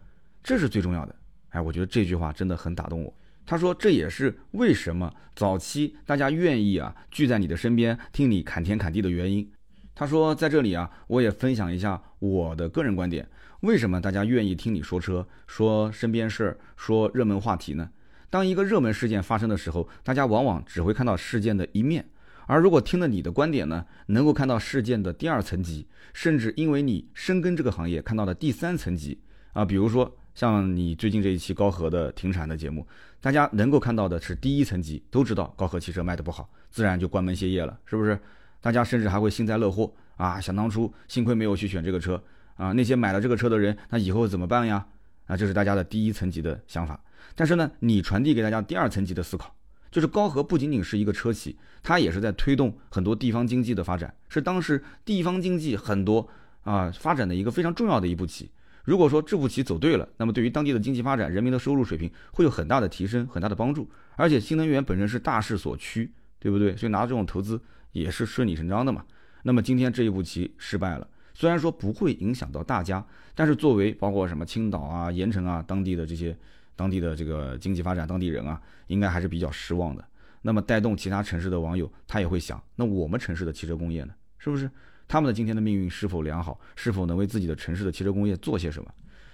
[0.43, 1.15] 这是最重要的。
[1.49, 3.13] 哎，我觉得这句话真的很打动我。
[3.45, 9.51] 他说，这也是为什么早期大家愿意啊聚在你的身边听你侃天侃地的原因。
[9.95, 13.29] 他说，在这里啊，我也分享一下我的个人观点。
[13.63, 17.91] 为什么大家愿意听你说车、说身边事儿、说热门话题呢？
[18.31, 22.09] 当一个热门事件发生的时候，大家往往只会看到事件的一面，
[22.51, 29.21] 而如果听了你的观点呢，能够看到事件的第二层级，甚至因为你深耕这个行业，看到了第三层级
[29.53, 30.17] 啊，比如说。
[30.33, 32.87] 像你最近这一期高和的停产的节目，
[33.21, 38.19] 大家能够看到的是第一层级，都知道高和汽车卖的不好，自然就关门歇业了，是不是？
[38.61, 40.41] 大家甚至还会幸灾乐祸啊！
[40.41, 42.23] 想当初幸亏没有去选这个车
[42.55, 42.73] 啊！
[42.73, 44.87] 那些买了这个车的人，那以后怎么办呀？
[45.27, 46.99] 啊，这是大家的第一层级的想法。
[47.35, 49.53] 但是呢，你传递给大家第二层级的思考，
[49.91, 56.29] 就是高和不仅仅是一个车企，它也是在推动很多地方经济的发展，是当时地方经济很多
[56.63, 58.51] 啊发展的一个非常重要的一步棋。
[58.85, 63.89] 如果说这步棋走对了，那么对于当地的经济发展、人民的收入水平会有很大的提升、很大的帮助。
[64.17, 66.77] 而且新能源本身是大势所趋，对不对？
[66.77, 67.61] 所以拿这种投资
[67.93, 69.05] 也是顺理成章的嘛。
[69.43, 76.37] 那么今天这一步棋失败了，虽然说不会影响到大家，但是作为包括什么青岛啊、盐城啊当地的这些
[76.81, 80.03] 当地的这个经济发展、当地人啊，应该还是比较失望的。
[80.41, 84.15] 那么带动其他城市的网友，他也会想：那我们城市的汽车工业呢？
[84.39, 84.71] 是不是？
[85.07, 86.59] 他们的今天的命运是否良好？
[86.75, 88.91] 是否能为自己的城市的汽车工业做些什么？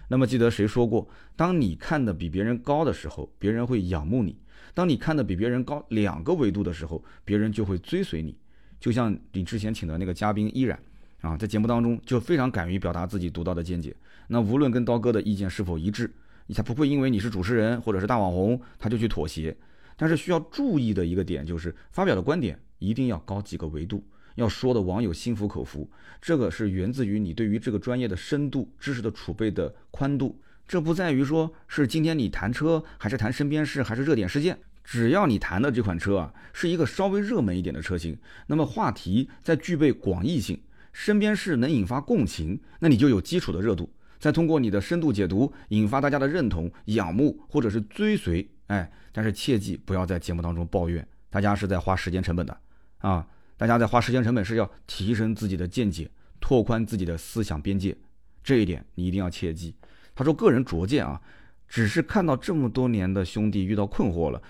[0.08, 1.08] 那么记得谁说过？
[1.36, 4.32] 当你看的比别人高的时候，别人会仰慕你；
[4.74, 8.36] 当你看的比别人高两个维度的时候，别人就会追随你。
[8.80, 10.76] 就像你之前请的那个嘉宾依然
[11.20, 13.94] 啊，在节目当中就非常敢于表达自己独到的见解。
[14.26, 16.10] 那无论跟刀哥的意见是否一致，
[16.54, 19.56] 他不会因为你是主持人或者是大网红，他就去妥协。
[19.96, 24.04] 但是需要注意的一个点就是，发表的观点一定要高几个维度。
[24.34, 25.90] 要说的网友心服口服，
[26.20, 30.38] 这个是源自于你对于这个专业的深度知识的储备的宽度。
[30.68, 34.58] 这不在于说是今天你谈车，还是谈身边事，还是热点事件。
[34.84, 40.60] 只要你谈的这款车啊，是一个稍微热门一点的车型，那么话题在具备广义性，
[40.92, 43.90] 身边事能引发共情，那你就有基础的热度。
[44.18, 48.48] 再通过你的深度解读，引发大家的认同、仰慕或者是追随。
[48.66, 52.56] 哎，但是切记不要在节目当中抱怨，大家是在花时间成本的
[52.98, 53.26] 啊。
[53.56, 56.10] 大家在花时间成本是要提升自己的见解，
[56.40, 57.96] 拓宽自己的思想边界，
[58.42, 59.74] 这一点你一定要切记。
[60.14, 61.20] 他说个人拙见啊，
[61.68, 64.42] 只是看到这么多年的兄弟遇到困惑了，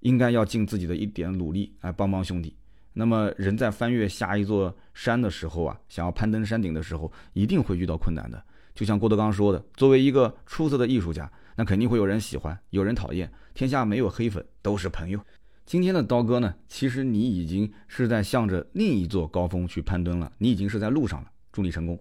[0.00, 2.54] 应该要尽自己的一点努力来帮帮兄弟。
[2.92, 8.44] 那么人在翻越下一座山的时候啊，想要攀登山顶的时候，一定会遇到困难的。
[8.74, 15.20] 就像郭德纲说的，作为一个出色的艺术家，那肯定会有人喜欢，有人讨厌，天下没有黑粉，都是朋友。
[15.64, 21.30] 今天的刀哥呢，其实你已经是在向着另一座高峰去攀登了，你已经是在路上了。
[21.52, 21.98] 祝你成功，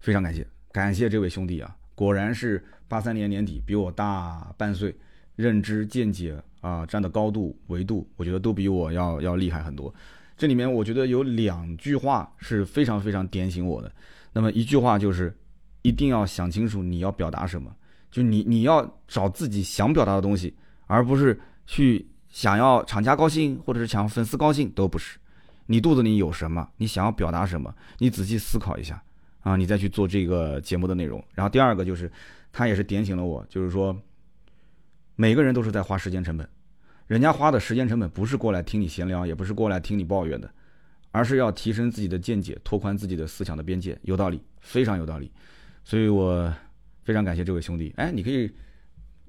[0.00, 4.94] 非常感谢，感谢这位兄弟啊，果然是八三年年底，比我大半岁，
[5.36, 9.92] 认知见解啊，站的高度维度，我觉得都比我要要厉害很多。
[10.36, 13.90] 这里面我觉得有两句话是非常非常点醒我的。
[14.32, 15.36] 那么一句话就是，
[15.82, 17.74] 一定要想清楚你要表达什么，
[18.10, 20.54] 就你你要找自己想表达的东西，
[20.86, 22.06] 而不是去。
[22.30, 25.18] 想要厂家高兴，或者是想要粉丝高兴，都不是。
[25.64, 29.02] 你肚子里有什么，你想要表达什么，你仔细思考一下
[29.40, 31.24] 啊，你再去做这个节目的内容。
[31.32, 32.12] 然后第二个就是，
[32.52, 33.96] 他也是点醒了我，就是说，
[35.16, 36.46] 每个人都是在花时间成本，
[37.06, 40.52] 人家花的时间成本不是过来听你闲聊，也不是过来听你抱怨的，
[41.12, 45.32] 而是要提升自己的见解，拓宽自己的思想的边界，有道理，非常有道理。
[45.88, 46.52] 所以我
[47.02, 47.90] 非常感谢这位兄弟。
[47.96, 48.52] 哎，你可以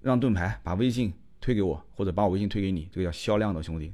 [0.02, 3.94] 让盾牌把微信推给我，或者把我微信推给你，这个叫销量的兄弟，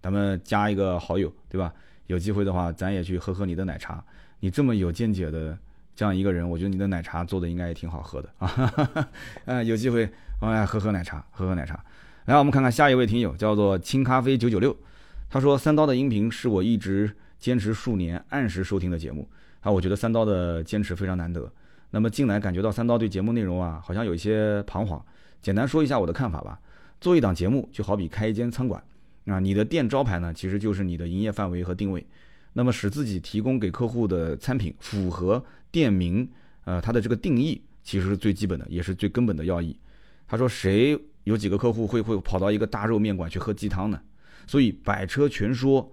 [0.00, 1.74] 咱们加一个好友，对吧？
[2.06, 4.00] 有机会的话，咱也去喝喝你的奶茶。
[4.38, 5.58] 你这么有见解的
[5.96, 9.10] 这样一个人，我觉得你的奶茶做的应该也挺好喝的啊。
[9.46, 10.08] 嗯， 有机会
[10.38, 11.84] 哎喝喝奶茶，喝喝奶茶。
[12.26, 14.76] 来，我们看看下一位听友，叫做清咖啡九九六，
[15.28, 17.10] 他说三刀的音频是我一直
[17.40, 19.28] 坚持数年按时收听的节目
[19.62, 21.52] 啊，我觉得三刀的坚持非常难得。
[21.94, 25.00] 那么近来感觉到三刀对节目内容啊，好像有一些彷徨。
[25.40, 26.60] 简单说一下我的看法吧。
[27.00, 28.82] 做一档节目就好比开一间餐馆
[29.26, 32.04] 啊，你的店招牌呢其实就是你的营业范围和定位。
[32.52, 35.40] 那么使自己提供给客户的餐品符合
[35.70, 36.28] 店名，
[36.64, 39.78] 呃，它的这个定义其实是最基本的，也是最根本的要义。
[40.26, 44.00] 他说谁有几个客户会会跑到一个大肉面馆去喝鸡汤呢？
[44.48, 45.92] 所以百车全说，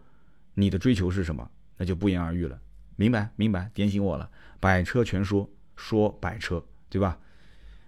[0.55, 1.47] 你的追求是什么？
[1.77, 2.59] 那就不言而喻了。
[2.95, 4.27] 明白明白，点醒我了。
[4.59, 5.47] 百车全说，
[5.81, 7.17] 说百车，对吧？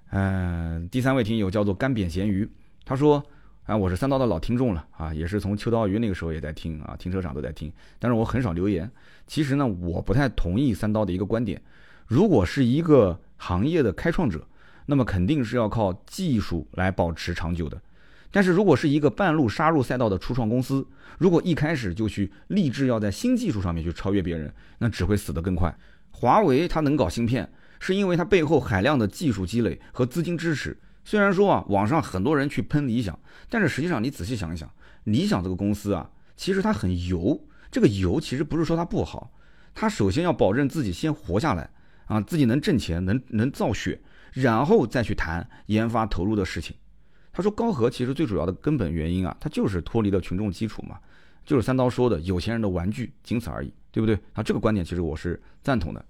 [0.10, 2.50] 嗯，第三位听友叫做干扁咸鱼，
[2.84, 3.24] 他说。
[3.66, 7.72] 啊，我是三刀的老听众了啊，也是从秋刀鱼那个时候也在听啊，停车场都在听。
[7.98, 8.92] 但是我很少留言。
[9.26, 11.62] 其实呢，我不太同意三刀的一个观点。
[12.06, 14.46] 如果是一个行业的开创者，
[14.86, 17.82] 那么肯定是要靠技术来保持长久的。
[18.32, 20.86] 但是如果是一个半路杀入赛道的初创公司，
[21.18, 25.74] 如果一开始就去立志要在新技术上面去超越别人，那只会死得更快。
[26.12, 27.50] 华为它能搞芯片，
[27.86, 30.80] 是因为它背后海量的技术积累和资金支持。
[31.04, 33.20] 虽然说啊，网上很多人去喷理想，
[33.50, 34.72] 但是实际上你仔细想一想，
[35.04, 37.38] 理想这个公司啊，其实它很油。
[37.70, 39.34] 这个油其实不是说它不好，
[39.76, 41.70] 它首先要保证自己先活下来
[42.06, 46.74] 啊，自己能挣钱，能能造血，然后再去谈研发投入的事情。
[47.34, 50.98] 他说高和其实最主要的根本原因啊，它就是脱离了群众基础嘛，
[51.44, 54.18] 就是三刀说的有钱人的玩具，仅此而已，对不对？
[54.32, 56.06] 啊，这个观点其实我是赞同的。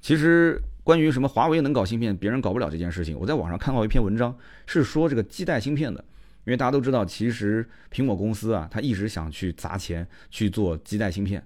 [0.00, 0.60] 其实。
[0.84, 6.04] 关于什么华为能搞芯片，别人搞不了这件事情，我在网上看到一篇文章，是说这个基带芯片的。
[6.44, 11.42] 因为大家都知道，其实苹果公司啊，它一直想去砸钱去做基带芯片。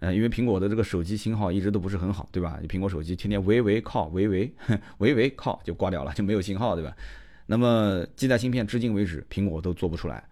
[0.00, 2.58] 嗯，因为苹果的这个手机信号一直都不是很好，对吧？
[2.60, 4.52] 你苹果手机天天喂喂靠喂喂
[4.98, 6.94] 喂喂靠就挂掉了，就没有信号，对吧？
[7.46, 10.22] 那么基带芯片至今为止，苹果都做不出来，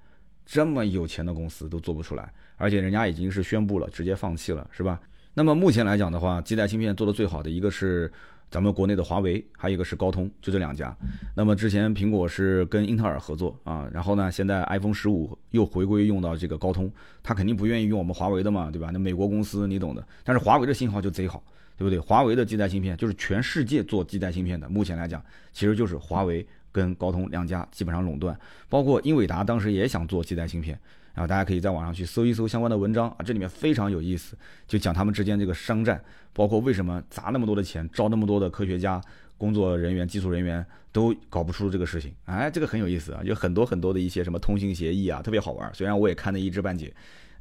[0.45, 5.01] 这么有钱的公司都做不出来，而且人家已经是宣布了直接放弃了，是吧？
[5.33, 8.13] 那么目前来讲的话，基带芯片做的最好的一个是。
[8.51, 10.95] 咱们国内的华为，还有一个是高通，就这两家。
[11.37, 16.91] 那么之前苹果是跟英特尔合作啊，然后呢，现在 iPhone 十五又回归用到这个高通，
[17.23, 18.91] 他肯定不愿意用我们华为的嘛，对吧？
[18.93, 20.05] 那美国公司你懂的。
[20.25, 21.41] 但是华为的信号就贼好，
[21.79, 21.99] 对不对？
[22.01, 25.23] 华为的基带芯片就是全世界做基带芯片的，目前来讲，
[25.53, 28.37] 其实就是华为跟高通两家基本上垄断，
[28.69, 30.77] 包括英伟达当时也想做基带芯片。
[31.15, 34.37] 然后大家可以在网上去搜一搜相关的文章啊，这里面非常有意思，
[34.67, 36.03] 就讲他们之间这个商战，
[36.33, 39.01] 包括为什么砸那么多的钱，招那么多的科学家、
[39.37, 42.15] 工作人员、技术人员都搞不出这个事情。
[42.25, 45.71] 哎，这个很有意思啊，有很多很多的一些什么通信协议啊，特别好玩。
[45.75, 46.93] 虽然我也看得一知半解。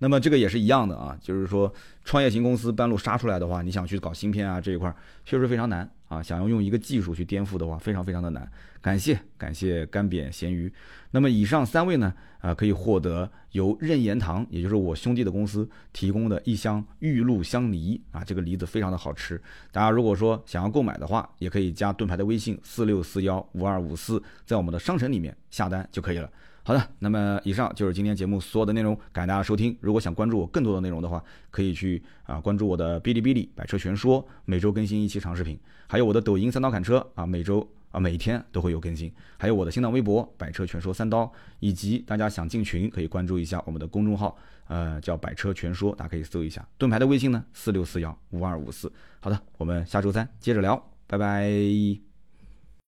[0.01, 1.71] 那么这个也是一样的啊，就是说
[2.05, 4.95] 创业型公司半路杀出来的话，你想去搞芯片啊这一块，
[5.25, 6.23] 确实非常难啊。
[6.23, 8.49] 想要用一个技术去颠覆的话，非常非常的难。
[8.81, 10.71] 感谢感谢干煸咸鱼。
[11.11, 19.41] 那么以上三位呢，啊可以获得由任言堂，也就是我兄弟的公司提供的一箱玉露香梨啊，这个梨子非常的好吃。
[19.71, 26.29] 大家如果说想要购买的话，也可以加盾牌的微信四六四幺五二五四，在我们的商城里面下单就可以了。
[26.61, 29.75] 好的，那么以上就是今天节目所有的内容，感谢大家收听。
[29.81, 44.37] 如果想关注我更多的内容的话，可以去啊关注我的哔哩哔哩百车全说，每周更新一期长视频，还有我的抖音三刀砍车啊，每周啊每天都会有更新，还有我的新浪微博百车全说三刀，以及大家想进群可以关注一下我们的公众号，
[44.67, 46.67] 呃叫百车全说，大家可以搜一下。
[46.77, 48.91] 盾牌的微信呢四六四幺五二五四。
[49.19, 52.08] 好的，我们下周三接着聊，拜拜。